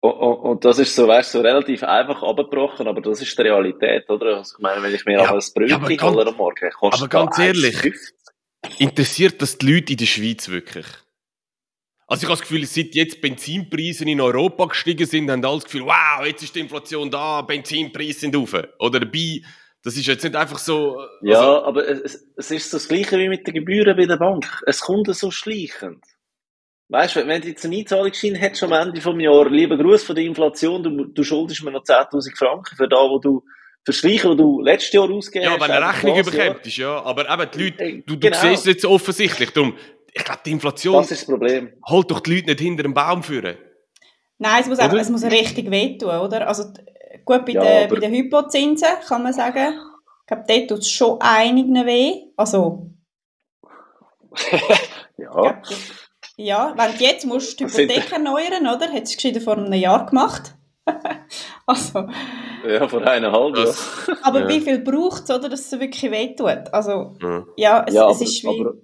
[0.00, 3.42] Und, und, und, das ist so, weißt so relativ einfach abgebrochen, aber das ist die
[3.42, 4.38] Realität, oder?
[4.38, 7.08] Also, ich meine, wenn ich mir ja, ein Brötchen ja, hole am Morgen, kostet Aber
[7.08, 7.94] ganz ehrlich,
[8.78, 10.86] interessiert das die Leute in der Schweiz wirklich?
[12.08, 15.64] Also ich habe das Gefühl, seit jetzt Benzinpreise in Europa gestiegen sind, haben alle das
[15.64, 18.54] Gefühl, wow, jetzt ist die Inflation da, Benzinpreise sind rauf.
[18.78, 19.42] Oder dabei,
[19.82, 20.98] das ist jetzt nicht einfach so...
[20.98, 24.18] Also ja, aber es, es ist so das Gleiche wie mit den Gebühren bei der
[24.18, 24.62] Bank.
[24.66, 26.04] Es kommt so schleichend.
[26.88, 30.14] Weißt du, wenn du jetzt einen Einzahlungsschein hättest am Ende vom Jahr, lieber Gruß von
[30.14, 33.42] der Inflation, du, du schuldest mir noch 10.000 Franken für da, wo du
[33.84, 35.60] für Schleichen, die du letztes Jahr ausgegeben hast.
[35.60, 37.02] Ja, wenn eine Rechnung überkommst, ja.
[37.02, 38.36] Aber eben, die Leute, du, du genau.
[38.36, 39.50] siehst es jetzt offensichtlich.
[39.50, 39.76] Darum,
[40.16, 40.94] ich glaube, die Inflation.
[40.94, 41.72] Das ist das Problem.
[41.86, 43.58] Holt doch die Leute nicht hinter dem Baum führen.
[44.38, 46.48] Nein, es muss, auch, es muss richtig wehtun, oder?
[46.48, 46.64] Also,
[47.24, 50.90] gut, bei, ja, den, bei den Hypozinsen kann man sagen, ich glaube, dort tut es
[50.90, 52.32] schon einigen weh.
[52.36, 52.90] Also.
[55.18, 55.30] ja.
[55.30, 55.62] Glaub,
[56.38, 58.90] ja, wenn du jetzt musst die Hypothek erneuern, oder?
[58.90, 60.54] Hättest du es vor einem Jahr gemacht.
[61.66, 62.08] also.
[62.66, 63.76] Ja, vor eineinhalb Jahren.
[64.22, 64.48] Aber ja.
[64.48, 66.72] wie viel braucht es, oder, dass es wirklich wehtut?
[66.72, 68.60] Also, ja, ja es, ja, es ist wie...
[68.60, 68.74] Aber,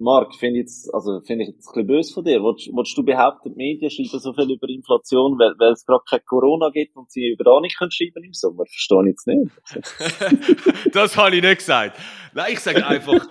[0.00, 2.42] Marc, finde ich jetzt, also, finde ich jetzt ein bisschen böse von dir.
[2.42, 6.02] Wolltest, wolltest du behaupten, die Medien schreiben so viel über Inflation, weil, weil es gerade
[6.08, 8.64] kein Corona gibt und sie über da nicht können schreiben im Sommer?
[8.64, 10.94] Verstehe ich jetzt nicht.
[10.94, 11.98] das habe ich nicht gesagt.
[12.32, 13.26] Nein, ich sage einfach,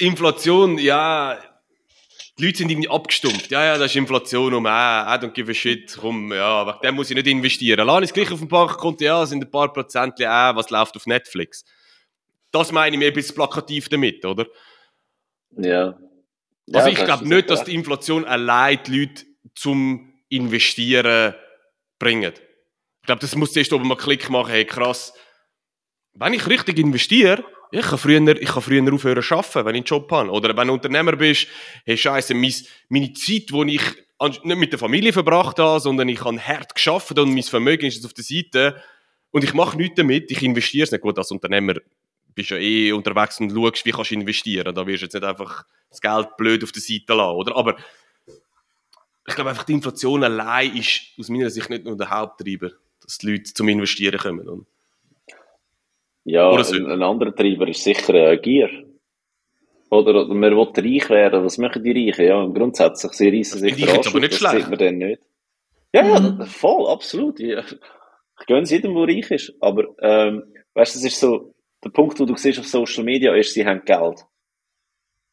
[0.00, 1.38] die Inflation, ja,
[2.38, 3.50] die Leute sind irgendwie abgestumpft.
[3.50, 6.78] Ja, ja, das ist Inflation um, äh, I don't give a shit, komm, ja, wegen
[6.82, 7.86] dem muss ich nicht investieren.
[7.86, 11.06] Lass es gleich auf dem Bankkonto, ja, sind ein paar Prozent, äh, was läuft auf
[11.06, 11.66] Netflix.
[12.50, 14.46] Das meine ich mir ein bisschen plakativ damit, oder?
[15.58, 15.98] Ja.
[16.72, 19.24] Also ich glaube nicht, dass die Inflation allein die Leute
[19.54, 21.34] zum Investieren
[21.98, 22.40] bringt.
[23.02, 25.12] Ich glaube, das muss erst oben mal Klick machen, hey krass,
[26.14, 29.80] wenn ich richtig investiere, ich kann früher, ich kann früher aufhören zu arbeiten, wenn ich
[29.80, 30.30] einen Job habe.
[30.30, 31.48] Oder wenn du Unternehmer bist,
[31.84, 32.54] hey Scheiße, meine,
[32.88, 33.82] meine Zeit, die ich
[34.44, 37.96] nicht mit der Familie verbracht habe, sondern ich habe hart geschafft und mein Vermögen ist
[37.96, 38.80] jetzt auf der Seite
[39.32, 41.00] und ich mache nichts damit, ich investiere es nicht.
[41.00, 41.74] Gut, als Unternehmer
[42.34, 44.74] bist ja eh unterwegs und schaust, wie kannst du investieren.
[44.74, 47.56] Da wirst du jetzt nicht einfach das Geld blöd auf der Seite lassen, oder?
[47.56, 47.76] Aber
[49.26, 52.70] ich glaube einfach, die Inflation allein ist aus meiner Sicht nicht nur der Haupttreiber,
[53.02, 54.48] dass die Leute zum Investieren kommen.
[54.48, 54.62] Oder?
[56.24, 56.74] Ja, so.
[56.74, 58.70] ein, ein, anderer Treiber ist sicher äh, Gier.
[59.90, 61.44] Oder, oder man will reich werden.
[61.44, 62.24] Was machen die Reichen?
[62.24, 64.54] Ja, grundsätzlich, sie reissen sich die aber nicht das schlecht.
[64.56, 65.22] sieht man dann nicht.
[65.92, 66.38] Ja, mhm.
[66.40, 67.38] ja, voll, absolut.
[67.38, 69.54] Ich, ich gönne es jedem, der reich ist.
[69.60, 70.42] Aber, ähm,
[70.74, 71.53] weißt du, es ist so,
[71.84, 74.24] der Punkt, wo du siehst auf Social Media, ist, sie haben Geld.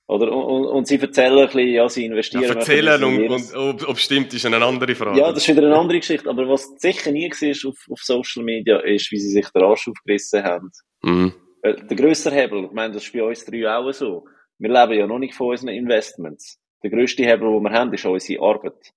[0.08, 0.30] Oder?
[0.32, 2.44] Und, und, sie erzählen ein bisschen, ja, sie investieren.
[2.44, 5.18] Ja, erzählen und, und, ob, ob stimmt, ist eine andere Frage.
[5.18, 6.30] Ja, das ist wieder eine andere Geschichte.
[6.30, 9.88] Aber was sicher nie war auf, auf Social Media, ist, wie sie sich den Arsch
[9.88, 10.70] aufgerissen haben.
[11.02, 11.34] Mhm.
[11.62, 14.26] Äh, der grösste Hebel, ich meine, das ist bei uns drei auch so.
[14.60, 16.60] Wir leben ja noch nicht von unseren Investments.
[16.84, 18.92] Der grösste Hebel, den wir haben, ist unsere Arbeit.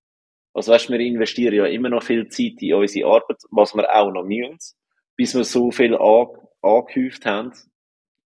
[0.53, 4.11] Also weißt, wir investieren ja immer noch viel Zeit in unsere Arbeit, was wir auch
[4.11, 4.77] noch müssen,
[5.17, 5.95] bis wir so viel
[6.65, 7.53] angehäuft haben,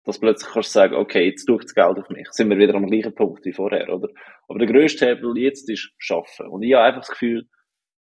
[0.04, 2.28] dass plötzlich kannst du sagen, okay, jetzt tut das Geld auf mich.
[2.30, 4.08] Sind wir wieder am gleichen Punkt wie vorher, oder?
[4.48, 6.48] Aber der grösste Hebel jetzt ist Schaffen.
[6.48, 7.46] Und ich habe einfach das Gefühl,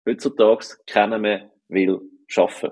[0.09, 2.71] heutzutage keiner mehr will schaffen.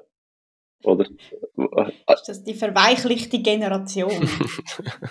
[0.83, 1.05] Oder?
[1.05, 4.11] Ist das die verweichlichte Generation?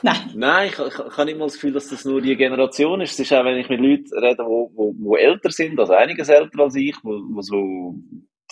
[0.01, 0.31] Nein.
[0.35, 3.13] Nein, ich, ich, ich habe mal das Gefühl, dass das nur die Generation ist.
[3.13, 6.29] Es ist auch, wenn ich mit Leuten rede, wo, wo, wo älter sind, also einiges
[6.29, 7.93] älter als ich, wo, wo so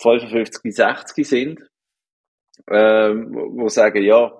[0.00, 1.60] 55 bis 60 sind,
[2.70, 4.32] ähm, wo, sagen, ja,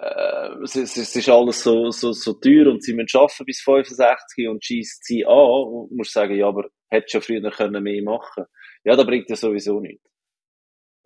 [0.00, 3.60] äh, es, es, es, ist alles so, so, so teuer und sie müssen arbeiten bis
[3.60, 8.02] 65 und schießt sie an, und musst sagen, ja, aber hättest schon früher können mehr
[8.02, 8.44] machen
[8.84, 10.06] Ja, da bringt ja sowieso nichts.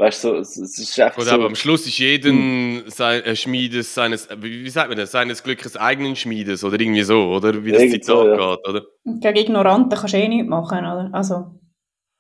[0.01, 1.35] Weißt du, es, es ist einfach Oder so.
[1.35, 5.43] aber am Schluss ist jeden sein, äh, Schmiedes seines, wie, wie sagt man das, seines
[5.43, 7.67] Glückes eigenen Schmiedes oder irgendwie so, oder?
[7.67, 8.35] Wie das Zitat so, ja.
[8.35, 8.87] geht, oder?
[9.05, 11.11] Gegen Ignoranten kannst du eh nichts machen, oder?
[11.13, 11.60] Also.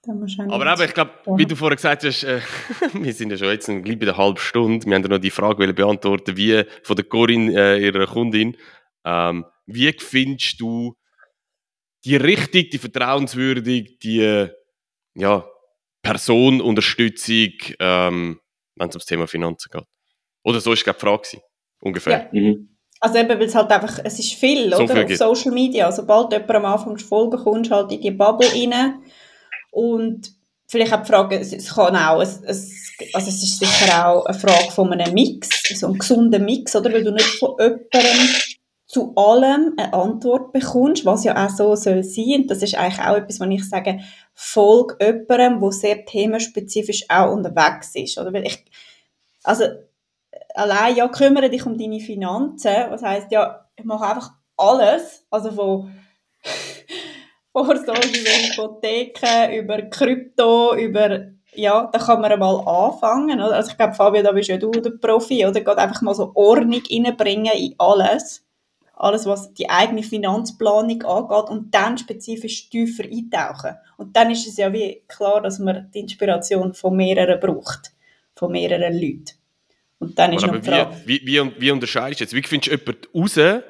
[0.06, 2.40] Aber eben, ich glaube, wie du vorher gesagt hast, äh,
[2.94, 4.86] wir sind ja schon jetzt gleich bei der halben Stunde.
[4.86, 8.56] Wir haben ja noch die Frage beantworten, wie von der Corinne, äh, ihrer Kundin.
[9.04, 10.96] Ähm, wie findest du
[12.04, 14.48] die richtig, die vertrauenswürdig, die
[15.14, 15.44] ja,
[16.02, 18.40] Personenunterstützung, ähm,
[18.76, 19.84] wenn es ums Thema Finanzen geht?
[20.44, 21.44] Oder so ist glaube ich die Frage
[21.82, 22.30] ungefähr.
[22.32, 22.40] Ja.
[22.40, 22.78] Mhm.
[23.00, 25.06] Also eben, weil es halt einfach, es ist viel, so oder?
[25.06, 25.90] Viel Auf Social Media.
[25.92, 29.02] Sobald jemand am Anfang folgen kommst, halt in die Bubble rein
[29.70, 30.32] und
[30.66, 34.38] vielleicht auch die Frage, es kann auch, es, es, also es ist sicher auch eine
[34.38, 36.92] Frage von einem Mix, so einem gesunden Mix, oder?
[36.92, 38.28] Weil du nicht von jemandem
[38.86, 42.42] zu allem eine Antwort bekommst, was ja auch so soll sein.
[42.42, 44.00] Und das ist eigentlich auch etwas, was ich sage,
[44.34, 48.32] folg jemandem, der sehr themenspezifisch auch unterwegs ist, oder?
[48.32, 48.64] Weil ich,
[49.44, 49.64] also,
[50.54, 55.52] allein, ja, kümmere dich um deine Finanzen, was heißt ja, ich mache einfach alles, also
[55.52, 55.94] von
[57.52, 63.56] Vorsorge über Hypotheken, über Krypto, über, ja, da kann man mal anfangen, oder?
[63.56, 65.60] Also ich glaube, Fabio, da bist ja du der Profi, oder?
[65.60, 68.46] Geht einfach mal so Ordnung reinbringen in alles.
[68.94, 73.76] alles was die eigene Finanzplanung angeht und dann spezifisch tiefer eintauchen.
[73.96, 77.92] Und dann ist es ja wie klar, dass man die Inspiration von mehreren braucht,
[78.36, 79.32] von mehreren Leuten.
[79.98, 80.96] Und dann ist Aber noch die Frage.
[81.04, 82.34] wie, wie, wie, wie unterscheidest du jetzt?
[82.34, 83.62] Wie findest du jemanden raus?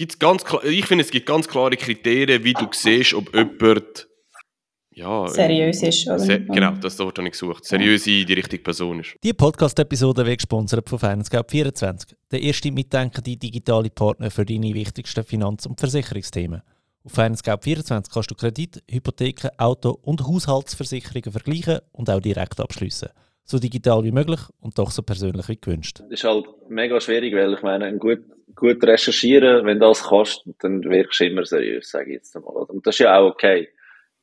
[0.00, 4.08] Gibt's ganz klar, ich finde, es gibt ganz klare Kriterien, wie du siehst, ob jemand
[4.94, 6.18] ja, seriös ist, oder?
[6.18, 7.66] Se genau, das Wort habe ich gesucht.
[7.66, 9.14] Seriös die richtige Person ist.
[9.22, 15.66] Die Podcast-Episode wird gesponsert von FinanceGap24, der erste mitdenkende digitale Partner für deine wichtigsten Finanz-
[15.66, 16.62] und Versicherungsthemen.
[17.04, 23.10] Auf FinanceGap24 kannst du Kredit, Hypotheken, Auto- und Haushaltsversicherungen vergleichen und auch direkt abschließen.
[23.44, 26.00] So digital wie möglich und doch so persönlich wie gewünscht.
[26.00, 28.20] Das ist halt mega schwierig, weil ich meine, gut,
[28.54, 32.54] gut recherchieren, wenn das kannst, dann wirkst du immer seriös, sage ich jetzt einmal.
[32.54, 33.68] Und das ist ja auch okay.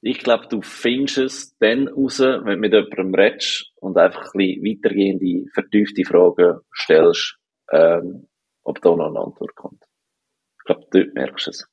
[0.01, 4.37] Ich glaube, du findest es dann raus, wenn du mit jemandem redest und einfach ein
[4.37, 7.37] bisschen weitergehende, vertiefte Fragen stellst,
[7.71, 8.27] ähm,
[8.63, 9.83] ob da noch eine Antwort kommt.
[10.59, 11.67] Ich glaube, dort merkst du es.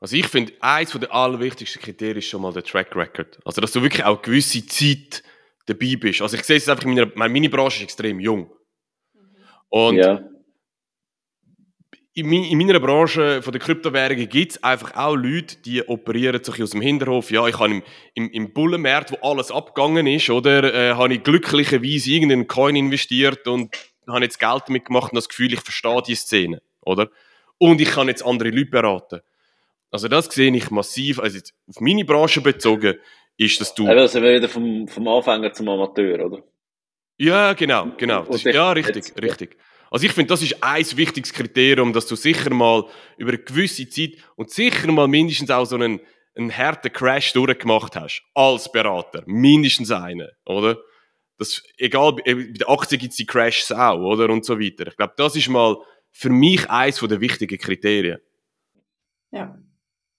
[0.00, 3.38] Also ich finde, eines der allerwichtigsten Kriterien ist schon mal der Track Record.
[3.44, 5.22] Also, dass du wirklich auch eine gewisse Zeit
[5.66, 6.22] dabei bist.
[6.22, 8.50] Also ich sehe es einfach in meiner, meine Branche ist extrem jung.
[9.68, 10.22] Und Ja.
[12.14, 16.62] in, in meiner Branche von der Kryptowährungen gibt es einfach auch Leute, die operieren sich
[16.62, 17.30] aus dem Hinterhof.
[17.30, 17.82] Ja, ich habe im,
[18.14, 23.46] im, im Bullenmarkt, wo alles abgegangen ist, oder, äh, habe ich glücklicherweise irgendeinen Coin investiert
[23.48, 23.74] und
[24.06, 27.10] habe jetzt Geld damit gemacht und das Gefühl, ich verstehe die Szene, oder?
[27.58, 29.20] Und ich kann jetzt andere Leute beraten.
[29.90, 32.94] Also das sehe ich massiv, also jetzt auf meine Branche bezogen,
[33.36, 33.86] ist, dass du...
[33.86, 36.42] Da sind wir wieder vom, vom Anfänger zum Amateur, oder?
[37.18, 38.22] Ja, genau, genau.
[38.24, 39.56] Das ja, richtig, jetzt- richtig.
[39.90, 42.84] Also ich finde, das ist ein wichtiges Kriterium, dass du sicher mal
[43.16, 46.00] über eine gewisse Zeit und sicher mal mindestens auch so einen,
[46.34, 48.22] einen harten Crash durchgemacht hast.
[48.34, 49.22] Als Berater.
[49.26, 50.78] Mindestens einen, oder?
[51.38, 54.30] Das, egal, bei bei der Aktie gibt es die Crashs auch, oder?
[54.30, 54.88] Und so weiter.
[54.88, 55.76] Ich glaube, das ist mal
[56.10, 58.18] für mich eins der wichtigen Kriterien.
[59.30, 59.56] Ja.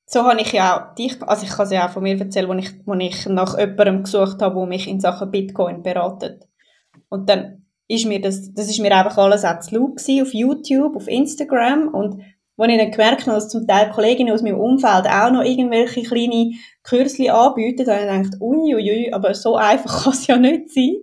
[0.06, 2.48] So habe ich ja auch dich, also ich kann es ja auch von mir erzählen,
[2.48, 6.48] wo ich, wo ich nach jemandem gesucht habe, der mich in Sachen Bitcoin beratet.
[7.10, 10.34] Und dann ist mir das, das ist mir einfach alles auch zu laut gewesen, auf
[10.34, 12.22] YouTube, auf Instagram und
[12.58, 16.04] als ich dann gemerkt habe, dass zum Teil Kolleginnen aus meinem Umfeld auch noch irgendwelche
[16.04, 16.52] kleine
[16.84, 20.96] Kürzli anbieten, habe ich gedacht, uiuiui, aber so einfach kann es ja nicht sein.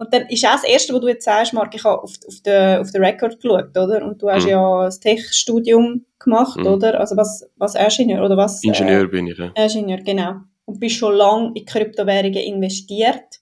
[0.00, 2.40] Und dann ist auch das Erste, was du jetzt sagst, Marc, ich habe auf, auf
[2.46, 4.04] den auf den Record geschaut, oder?
[4.04, 4.50] Und du hast Mhm.
[4.50, 6.66] ja das Tech-Studium gemacht, Mhm.
[6.68, 7.00] oder?
[7.00, 8.62] Also was, was Ingenieur, oder was?
[8.62, 9.50] Ingenieur bin ich, ja.
[9.56, 10.34] Äh, Ingenieur, genau.
[10.66, 13.40] Und bist schon lange in Kryptowährungen investiert.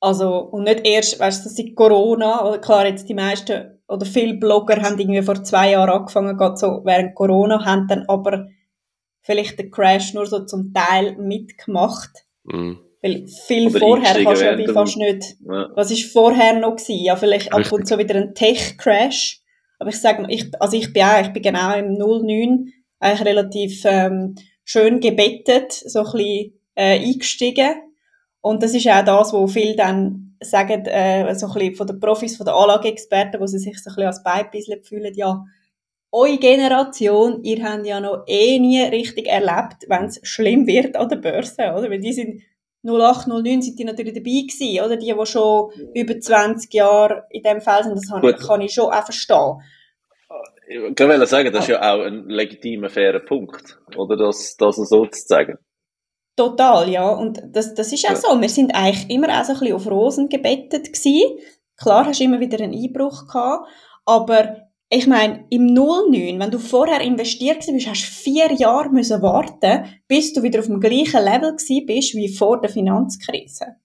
[0.00, 4.34] Also, und nicht erst, weißt du, seit Corona, oder klar, jetzt die meisten, oder viele
[4.34, 8.48] Blogger haben irgendwie vor zwei Jahren angefangen, gerade so während Corona, haben dann aber
[9.20, 12.24] vielleicht den Crash nur so zum Teil mitgemacht.
[12.44, 12.80] Mhm.
[13.02, 15.70] Weil viel Oder vorher kannst du ja fast nicht Ja.
[15.74, 17.04] was ist vorher noch gewesen?
[17.04, 17.72] Ja, vielleicht ab Richtig.
[17.72, 19.40] und zu wieder ein Tech-Crash.
[19.80, 23.82] Aber ich sage, ich, also ich bin auch, ich bin genau im 09 eigentlich relativ
[23.84, 27.74] ähm, schön gebettet, so ein bisschen äh, eingestiegen.
[28.40, 31.98] Und das ist auch das, wo viele dann sagen, äh, so ein bisschen von den
[31.98, 35.44] Profis, von den Anlageexperten, wo sie sich so ein bisschen als Beibisle fühlen, ja,
[36.12, 41.08] eure Generation, ihr habt ja noch eh nie richtig erlebt, wenn es schlimm wird an
[41.08, 41.90] der Börse, oder?
[41.90, 42.42] Weil die sind
[42.84, 44.96] 08, 09 sind die natürlich dabei gewesen, oder?
[44.96, 48.38] Die, die schon über 20 Jahre in dem Fall sind, das kann, Gut.
[48.40, 49.60] kann ich schon auch verstehen.
[50.68, 54.16] Ich wollte sagen, das ist ja auch ein legitimer, fairer Punkt, oder?
[54.16, 55.58] Das, das so zu sagen.
[56.36, 57.10] Total, ja.
[57.10, 58.16] Und das, das ist auch Ja.
[58.16, 58.40] so.
[58.40, 61.38] Wir sind eigentlich immer auch so ein bisschen auf Rosen gebettet gewesen.
[61.76, 63.68] Klar hast du immer wieder einen Einbruch gehabt,
[64.06, 69.22] aber ich meine, im 09, wenn du vorher investiert bist, hast du vier Jahre müssen
[69.22, 73.76] warten, bis du wieder auf dem gleichen Level bist wie vor der Finanzkrise.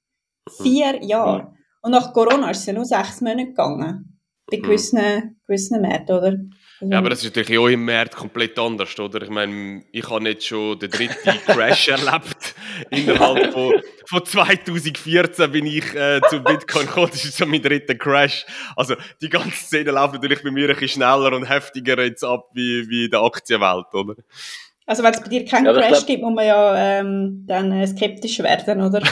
[0.62, 1.54] Vier Jahre.
[1.82, 4.20] Und nach Corona ist es ja nur sechs Monate gegangen.
[4.52, 4.62] Bei Mhm.
[4.63, 6.36] gewissen, gewissen Märkten, oder?
[6.79, 9.21] Also, Ja, aber das ist natürlich auch im März komplett anders, oder?
[9.23, 11.15] Ich meine, ich habe jetzt schon den dritten
[11.47, 12.55] Crash erlebt.
[12.91, 13.73] Innerhalb von,
[14.05, 17.09] von 2014 bin ich äh, zu Bitcoin gekommen.
[17.11, 18.45] Das ist so mein dritter Crash.
[18.75, 22.49] Also die ganze Szene läuft natürlich bei mir ein bisschen schneller und heftiger jetzt ab
[22.53, 24.15] wie, wie in der Aktienwelt, oder?
[24.85, 27.71] also wenn es bei dir keinen Ja, Crash glaub- gibt, muss man ja ähm, dann
[27.73, 29.01] äh, skeptisch werden, oder?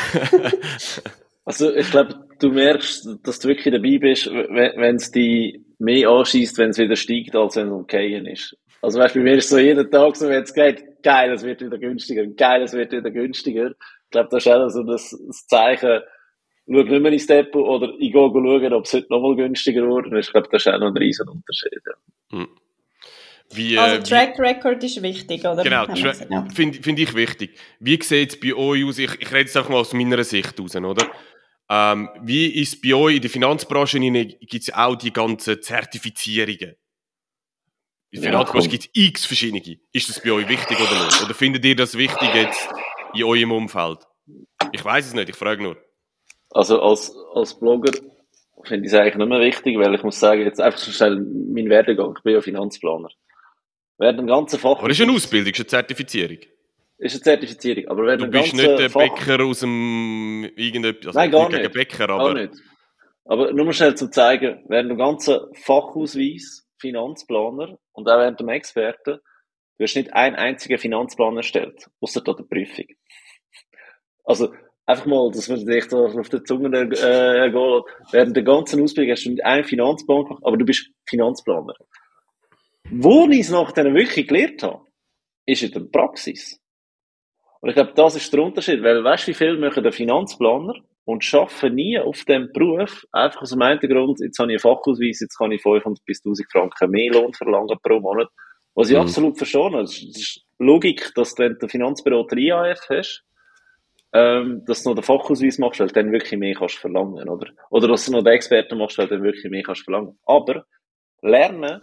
[1.48, 6.58] Also, ich glaube, du merkst, dass du wirklich dabei bist, wenn es dich mehr anschießt,
[6.58, 8.58] wenn es wieder steigt, als wenn es umgehen ist.
[8.82, 11.62] Also, weißt bei mir ist so jeden Tag so, wenn es geht, geil, es wird
[11.62, 13.72] wieder günstiger, geil, es wird wieder günstiger.
[13.72, 16.02] Ich glaube, das ist auch so das, das Zeichen,
[16.68, 20.28] schau nicht mehr ins Depot oder ich gehe schauen, ob es heute nochmal günstiger ist.
[20.28, 21.82] Ich glaube, das ist auch noch ein riesen Unterschied.
[22.32, 22.46] Ja.
[23.54, 25.64] Wie, Also äh, Track Record ist wichtig, oder?
[25.64, 26.48] Genau, ja.
[26.54, 27.58] finde find ich wichtig.
[27.80, 28.98] Wie sieht es bei euch aus?
[28.98, 31.06] Ich, ich rede jetzt einfach mal aus meiner Sicht aus, oder?
[31.70, 34.00] Ähm, wie ist es bei euch in der Finanzbranche?
[34.00, 36.76] Gibt es auch die ganzen Zertifizierungen.
[38.12, 39.80] In Finanzbranche gibt es x verschiedene.
[39.92, 41.22] Ist das bei euch wichtig oder nicht?
[41.24, 42.70] Oder findet ihr das wichtig jetzt
[43.14, 44.00] in eurem Umfeld?
[44.72, 45.78] Ich weiß es nicht, ich frage nur.
[46.52, 47.92] Also als, als Blogger
[48.64, 51.18] finde ich es eigentlich nicht mehr wichtig, weil ich muss sagen, jetzt einfach so schnell
[51.18, 52.14] mein Werdegang.
[52.18, 53.10] Ich bin ja Finanzplaner.
[53.98, 54.80] Während dem ganzen Fach.
[54.80, 56.38] Aber ist eine Ausbildung, ist eine Zertifizierung?
[56.98, 57.88] Ist eine Zertifizierung.
[57.90, 59.02] Aber während du bist nicht der Fach...
[59.02, 61.16] Bäcker aus dem irgendetwas.
[61.16, 61.74] Also Nein, gar nicht.
[61.74, 62.34] Bäcker, aber...
[62.34, 62.54] Gar nicht.
[63.26, 68.50] Aber nur mal schnell zum zeigen, während dem ganzen Fachausweis Finanzplaner und auch während dem
[68.50, 69.20] Experten,
[69.78, 72.86] du hast nicht einen einzigen Finanzplan erstellt, außer der Prüfung.
[74.24, 74.54] Also,
[74.86, 78.14] einfach mal, dass man sich da auf der Zunge äh, geht.
[78.14, 81.74] Während der ganzen Ausbildung hast du nicht einen Finanzplan gemacht, aber du bist Finanzplaner.
[82.92, 84.86] Wo ich es nachher wirklich gelernt habe,
[85.48, 86.62] ist in der Praxis.
[87.66, 90.76] Und ich glaube, das ist der Unterschied, weil weißt du, wie viel machen der Finanzplaner
[91.04, 94.76] und arbeiten nie auf dem Beruf, einfach aus dem einen Grund, jetzt habe ich einen
[94.76, 98.28] Fachausweis, jetzt kann ich 500 bis 1000 Franken mehr Lohn verlangen pro Monat.
[98.76, 99.02] Was ich mhm.
[99.02, 103.24] absolut verstehe, das ist Logik, dass du, wenn du den Finanzberater IAF hast,
[104.14, 107.50] ähm, dass du noch den Fachausweis machst, weil du dann wirklich mehr kannst verlangen, oder?
[107.72, 110.20] Oder dass du noch den Experten machst, weil du dann wirklich mehr kannst verlangen.
[110.28, 110.68] Aber,
[111.24, 111.82] lernen,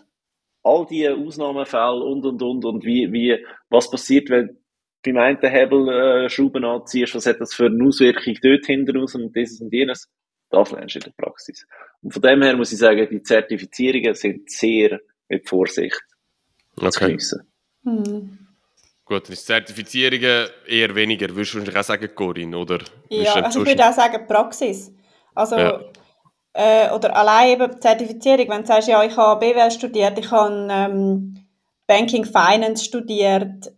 [0.63, 4.62] all diese Ausnahmefälle und, und, und, und wie, wie, was passiert, wenn
[5.05, 9.15] beim einen Hebel äh, Schrauben anziehst, was hat das für eine Auswirkung dort hinten raus
[9.15, 10.09] und dieses und jenes,
[10.51, 11.67] das lernst du in der Praxis.
[12.03, 16.03] Und von dem her muss ich sagen, die Zertifizierungen sind sehr mit Vorsicht
[16.77, 16.91] okay.
[16.91, 17.53] zu geniessen.
[17.83, 18.39] Mhm.
[19.05, 22.79] Gut, dann ist Zertifizierungen eher weniger, würdest du wahrscheinlich auch sagen, Corinne, oder?
[23.09, 24.93] Ja, also ich würde auch sagen Praxis.
[25.35, 25.81] Also, ja.
[26.53, 30.69] äh, oder allein eben Zertifizierung, wenn du sagst, ja, ich habe BWL studiert, ich habe
[30.71, 31.47] ähm,
[31.87, 33.73] Banking Finance studiert,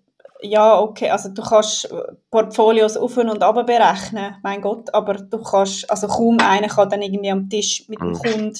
[0.45, 1.93] ja, okay, also du kannst
[2.31, 7.03] Portfolios auf und ab berechnen, mein Gott, aber du kannst, also kaum einer kann dann
[7.03, 8.19] irgendwie am Tisch mit dem mhm.
[8.19, 8.59] Kunden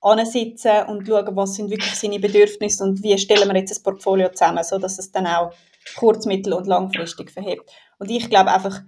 [0.00, 4.28] ansitzen und schauen, was sind wirklich seine Bedürfnisse und wie stellen wir jetzt das Portfolio
[4.30, 5.52] zusammen, sodass es dann auch
[5.96, 7.68] kurz-, mittel- und langfristig verhebt.
[7.98, 8.80] Und ich glaube einfach,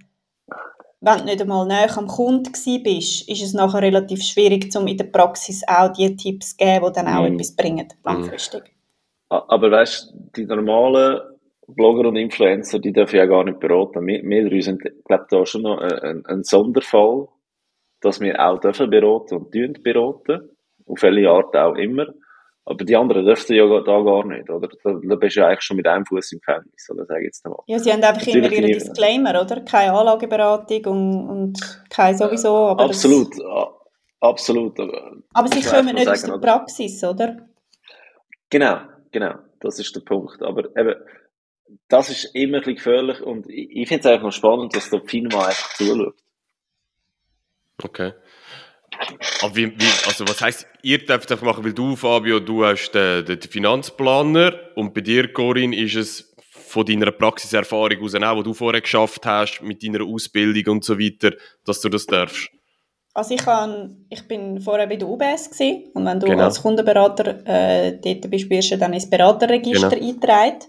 [1.01, 2.51] wenn du nicht einmal näher am Kunden
[2.83, 6.85] bist, ist es nachher relativ schwierig, um in der Praxis auch die Tipps zu geben,
[6.85, 7.33] die dann auch mm.
[7.33, 8.75] etwas bringen, langfristig.
[9.29, 11.30] Aber weißt du, die normalen
[11.75, 14.05] Blogger und Influencer, die dürfen ja gar nicht beraten.
[14.05, 17.27] Wir, wir drei sind, glaube da schon noch ein, ein, Sonderfall,
[18.01, 20.49] dass wir auch dürfen beraten und beraten.
[20.87, 22.07] Auf welche Art auch immer.
[22.65, 24.67] Aber die anderen dürfen ja da gar nicht, oder?
[24.83, 27.25] Da, da bist du ja eigentlich schon mit einem Fuß im Gefängnis, oder sag ich
[27.25, 27.57] jetzt mal.
[27.65, 29.61] Ja, sie haben einfach Natürlich immer ihre Disclaimer, oder?
[29.61, 32.55] Keine Anlageberatung und, und keine sowieso.
[32.55, 33.67] Aber absolut, das...
[34.19, 34.79] absolut.
[35.33, 37.37] Aber sie kommen nicht sagen, aus der Praxis, oder?
[38.49, 38.77] Genau,
[39.11, 39.35] genau.
[39.61, 40.41] Das ist der Punkt.
[40.43, 40.95] Aber eben,
[41.87, 44.89] das ist immer ein bisschen gefährlich und ich, ich finde es einfach noch spannend, dass
[44.89, 46.15] der FINMA einfach zuschaut.
[47.83, 48.13] Okay.
[49.41, 52.91] Aber wie, wie, also was heisst, ihr dürft einfach machen, weil du, Fabio, du hast
[52.91, 56.35] den, den Finanzplaner und bei dir, Corinne, ist es
[56.71, 60.99] von deiner Praxiserfahrung aus, auch, die du vorher geschafft hast, mit deiner Ausbildung und so
[60.99, 61.31] weiter,
[61.65, 62.49] dass du das darfst?
[63.13, 66.45] Also ich, kann, ich bin vorher bei der UBS gewesen, und wenn du genau.
[66.45, 70.07] als Kundenberater äh, dort bist, wirst du dann ins Beraterregister genau.
[70.07, 70.59] eingetragen.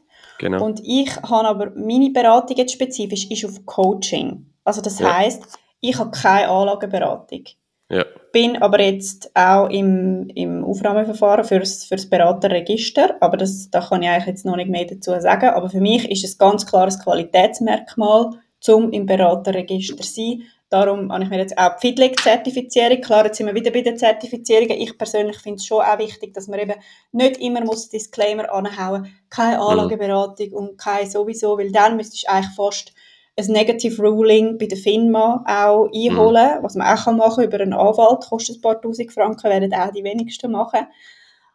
[0.43, 0.65] Genau.
[0.65, 4.45] Und ich habe aber, meine Beratung jetzt spezifisch ist auf Coaching.
[4.65, 5.17] Also das ja.
[5.17, 5.45] heisst,
[5.81, 7.45] ich habe keine Anlageberatung.
[7.89, 8.05] Ja.
[8.33, 14.09] Bin aber jetzt auch im, im Aufnahmeverfahren fürs, fürs Beraterregister, aber das, da kann ich
[14.09, 15.51] eigentlich jetzt noch nicht mehr dazu sagen.
[15.51, 20.43] Aber für mich ist es ganz klar ein Qualitätsmerkmal, zum im Beraterregister zu sein.
[20.73, 23.99] Darum habe ich mir jetzt auch die FIDLEG-Zertifizierung, klar, jetzt sind wir wieder bei den
[23.99, 24.79] Zertifizierungen.
[24.79, 26.81] Ich persönlich finde es schon auch wichtig, dass man eben
[27.13, 29.63] nicht immer muss Disclaimer anhauen, keine mhm.
[29.63, 30.57] Anlageberatung mhm.
[30.57, 32.95] und keine sowieso, weil dann müsstest du eigentlich fast
[33.39, 36.63] ein Negative Ruling bei der FINMA auch einholen, mhm.
[36.63, 39.93] was man auch machen kann über einen Anwalt, kostet ein paar tausend Franken, werden auch
[39.93, 40.87] die wenigsten machen.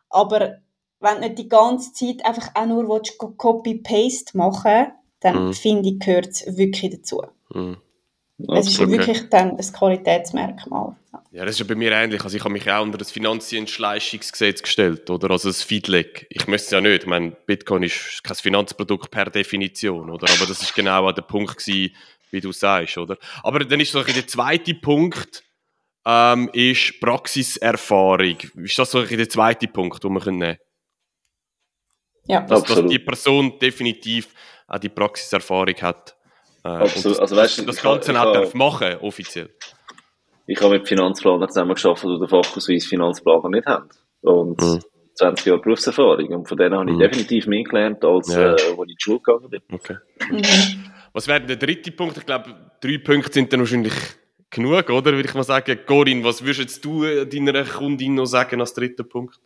[0.10, 0.58] Aber
[1.00, 3.02] wenn du nicht die ganze Zeit einfach auch nur
[3.38, 5.54] Copy-Paste machen dann mhm.
[5.54, 7.24] finde ich, gehört es wirklich dazu.
[7.50, 7.78] Mhm.
[8.40, 8.92] Es ist okay.
[8.92, 10.96] wirklich dann ein Qualitätsmerkmal.
[11.32, 12.24] Ja, das ist ja bei mir ähnlich.
[12.24, 15.32] Also ich habe mich auch unter das Finanzdienstleistungsgesetz gestellt, oder?
[15.32, 16.28] Also das FIDLEG.
[16.30, 17.04] Ich möchte es ja nicht.
[17.04, 20.28] Ich meine, Bitcoin ist kein Finanzprodukt per Definition, oder?
[20.32, 21.96] Aber das ist genau der Punkt gewesen,
[22.30, 23.18] wie du sagst, oder?
[23.42, 25.44] Aber dann ist so der zweite Punkt,
[26.06, 28.38] ähm, ist Praxiserfahrung.
[28.56, 30.58] Ist das so der zweite Punkt, den wir nehmen können?
[32.26, 34.30] Ja, dass, dass die Person definitiv
[34.68, 36.17] auch die Praxiserfahrung hat.
[36.64, 37.20] Äh, Absolut.
[37.20, 39.50] Also, weißt, das Ganze ich, auch darf machen, offiziell.
[40.46, 43.90] Ich habe mit Finanzplaner zusammen geschafft, die den Fachausweis Finanzplaner nicht haben.
[44.22, 44.80] Und mhm.
[45.16, 46.28] 20 Jahre Berufserfahrung.
[46.28, 47.00] Und von denen habe ich mhm.
[47.00, 48.54] definitiv mehr gelernt, als ja.
[48.54, 49.62] äh, wo ich in die Schule gegangen bin.
[49.72, 49.98] Okay.
[50.30, 50.92] Mhm.
[51.14, 52.18] Was wäre der dritte Punkt?
[52.18, 53.94] Ich glaube, drei Punkte sind dann wahrscheinlich
[54.50, 55.12] genug, oder?
[55.12, 55.80] Würde ich mal sagen.
[55.86, 59.40] Corinne, was würdest du deiner Kundin noch sagen als dritten Punkt?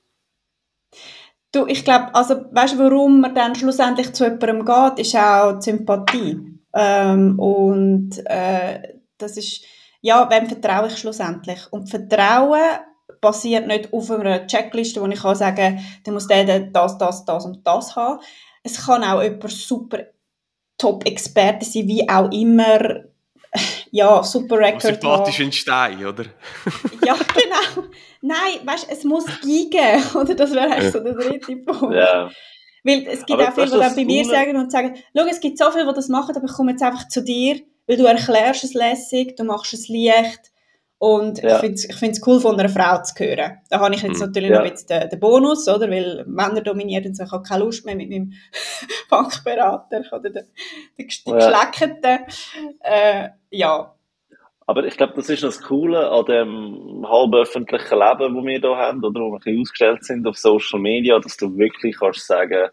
[1.53, 5.53] Du, ich glaube, also, weißt du, warum man dann schlussendlich zu jemandem geht, ist auch
[5.53, 6.60] die Sympathie.
[6.73, 9.63] Ähm, und äh, das ist,
[10.01, 11.59] ja, wem vertraue ich schlussendlich?
[11.71, 12.79] Und Vertrauen
[13.19, 17.45] basiert nicht auf einer Checkliste, wo ich kann sagen, dann muss der das, das, das
[17.45, 18.19] und das haben.
[18.63, 19.99] Es kann auch jemand super
[20.77, 23.03] Top-Experte sein, wie auch immer.
[23.93, 24.83] Ja, super Record.
[24.83, 26.23] Sympathisch in Stein, oder?
[27.05, 27.89] ja, genau.
[28.21, 30.33] Nein, weißt du, es muss gehen, oder?
[30.33, 31.93] Das wäre eigentlich so der dritte Punkt.
[31.93, 32.31] Ja.
[32.83, 35.39] Weil es gibt aber auch viele, die dann bei mir sagen und sagen, schau, es
[35.39, 38.05] gibt so viele, die das machen, aber ich komme jetzt einfach zu dir, weil du
[38.05, 40.51] erklärst es lässig, du machst es leicht,
[41.01, 41.63] und ja.
[41.63, 43.57] ich finde es cool, von einer Frau zu hören.
[43.71, 44.27] Da habe ich jetzt mhm.
[44.27, 44.59] natürlich ja.
[44.59, 45.89] noch jetzt den, den, Bonus, oder?
[45.89, 48.33] Weil Männer dominieren und so, ich habe keine Lust mehr mit meinem
[49.09, 50.45] Bankberater oder den,
[50.99, 52.27] den Geschleckten.
[52.81, 53.95] Äh, ja.
[54.71, 58.77] Aber ich glaube, das ist das Coole an dem halb öffentlichen Leben, das wir hier
[58.77, 62.69] haben, oder wo wir ein ausgestellt sind auf Social Media, dass du wirklich kannst sagen,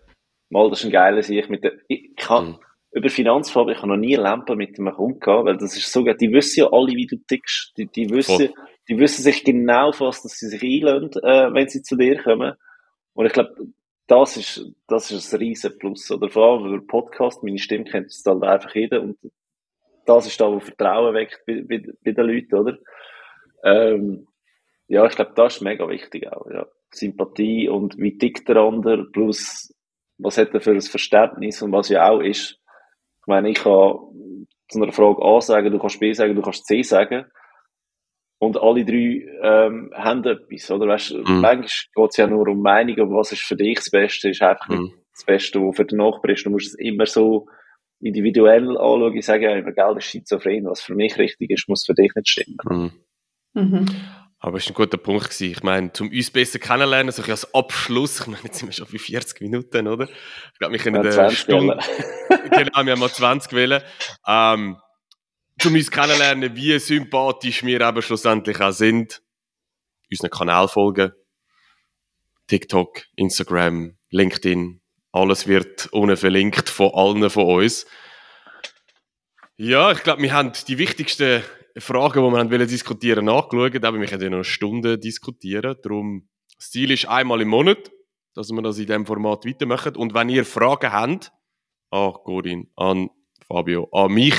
[0.48, 2.58] mal, das ist ein geiler Sieg mit der, ich kann, mhm
[2.92, 6.02] über Finanzfarbe, ich habe noch nie Lampen mit einem Kunden gehabt, weil das ist so.
[6.04, 7.72] Die wissen ja alle, wie du tickst.
[7.76, 8.50] Die, die wissen,
[8.88, 12.54] die wissen sich genau fast, dass sie sich einlösen, äh, wenn sie zu dir kommen.
[13.14, 13.54] Und ich glaube,
[14.06, 16.10] das ist, das ist ein riesen Plus.
[16.10, 19.02] Oder vor allem über Podcast, meine Stimme kennt es halt einfach jeder.
[19.02, 19.18] Und
[20.08, 22.78] das ist da, wo Vertrauen weckt bei, bei, bei den Leuten, oder?
[23.64, 24.26] Ähm,
[24.86, 26.66] ja, ich glaube, das ist mega wichtig auch, ja.
[26.90, 29.74] Sympathie und wie tickt der andere, plus
[30.16, 32.52] was hat er für ein Verständnis und was ja auch ist,
[33.20, 33.98] ich meine, ich kann
[34.68, 37.26] zu einer Frage A sagen, du kannst B sagen, du kannst C sagen.
[38.40, 40.86] Und alle drei ähm, haben etwas, oder?
[40.86, 41.40] Weißt, mm.
[41.40, 44.68] Manchmal geht es ja nur um Meinungen, was ist für dich das Beste, ist einfach
[44.68, 46.46] nicht das Beste, was für den Nachbar ist.
[46.46, 47.48] Du musst es immer so
[48.00, 49.16] individuell anschauen.
[49.16, 50.64] Ich sage ja immer, Geld ist schizophren.
[50.66, 52.92] Was für mich richtig ist, muss für dich nicht stimmen.
[53.54, 53.60] Mm.
[53.60, 53.86] Mhm.
[54.40, 55.24] Aber es war ein guter Punkt.
[55.24, 55.50] Gewesen.
[55.50, 58.86] Ich meine, um uns besser kennenlernen, so als Abschluss, ich meine, jetzt sind wir schon
[58.90, 60.08] bei 40 Minuten, oder?
[60.52, 61.78] Ich glaube, wir können ja, eine Stunde,
[62.28, 63.82] genau, wir haben mal 20 wählen.
[64.26, 64.76] Ähm,
[65.64, 69.22] um uns kennenlernen, wie sympathisch wir eben schlussendlich auch sind,
[70.08, 71.12] unseren Kanal folgen.
[72.46, 74.80] TikTok, Instagram, LinkedIn,
[75.12, 77.86] alles wird ohne verlinkt von allen von uns.
[79.56, 81.42] Ja, ich glaube, wir haben die wichtigsten
[81.76, 85.76] Fragen, die wir haben diskutieren angeschaut, aber wir können ja noch eine Stunde diskutieren.
[85.82, 87.90] Darum, das Ziel ist einmal im Monat,
[88.34, 89.96] dass wir das in diesem Format weitermachen.
[89.96, 91.32] Und wenn ihr Fragen habt,
[91.90, 93.10] an Corinne, an
[93.46, 94.36] Fabio, an mich,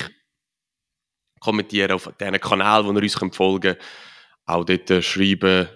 [1.39, 3.78] kommentieren auf diesen Kanal, wo ihr uns folgen könnt,
[4.45, 5.70] auch dort schreiben,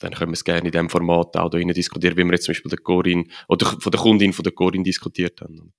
[0.00, 2.52] dann können wir es gerne in diesem Format auch da diskutieren, wie wir jetzt zum
[2.52, 5.72] Beispiel der Corinne, oder von der Kundin von der Corinne diskutiert haben.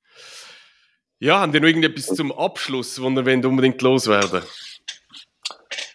[1.19, 4.41] Ja, haben wir noch irgendetwas zum Abschluss, wo ihr unbedingt loswerden?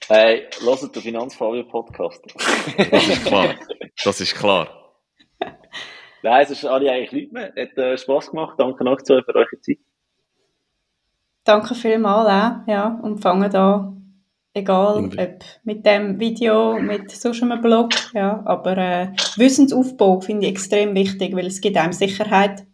[0.08, 2.22] Hey, hört den Finanzfabio-Podcast.
[2.90, 3.54] das ist klar.
[4.04, 4.94] Das ist klar.
[6.22, 7.52] Nein, sonst habe ich eigentlich nichts mehr.
[7.56, 8.54] Hat äh, Spass gemacht.
[8.58, 9.78] Danke noch für eure Zeit.
[11.42, 12.68] Danke vielmals auch.
[12.68, 13.95] Ja, und fangen da,
[14.56, 20.52] egal ob mit dem Video, mit so einem Blog, ja, aber äh, Wissensaufbau finde ich
[20.52, 22.66] extrem wichtig, weil es gibt einem Sicherheit.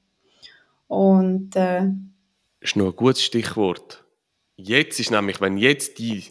[0.87, 1.83] Und äh,
[2.61, 4.05] das ist noch ein gutes Stichwort.
[4.57, 6.25] Jetzt ist nämlich, wenn jetzt die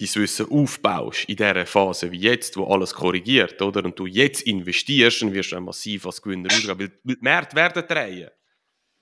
[0.00, 3.84] dein Wissen aufbaust in dieser Phase wie jetzt, wo alles korrigiert, oder?
[3.84, 7.84] Und du jetzt investierst, dann wirst du massiv als Gewinner rausgehen, weil die Märkte werden
[7.86, 8.30] drehen.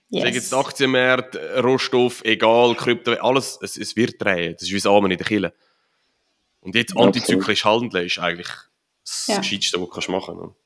[0.09, 0.23] Yes.
[0.23, 4.55] Sagen jetzt Aktienmärkte, Rohstoff, egal, Krypto, alles, es, es wird drehen.
[4.55, 5.53] Das ist wie das Amen in der Kille.
[6.67, 8.49] Und jetzt antizyklisch handeln ist eigentlich
[9.05, 9.39] das ja.
[9.39, 10.57] Gescheiteste, was du machen kannst.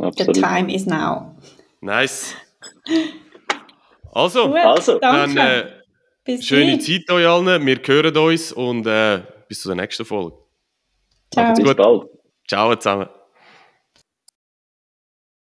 [0.00, 0.34] Absolut.
[0.34, 1.36] The time is now.
[1.80, 2.34] Nice.
[4.12, 5.78] Also, also dann äh,
[6.40, 6.86] Schöne nicht.
[6.86, 7.64] Zeit euch allen.
[7.64, 10.36] Wir hören uns und äh, bis zur nächsten Folge.
[11.32, 11.54] Ciao.
[11.54, 12.08] Bis bald.
[12.48, 13.08] Ciao zusammen.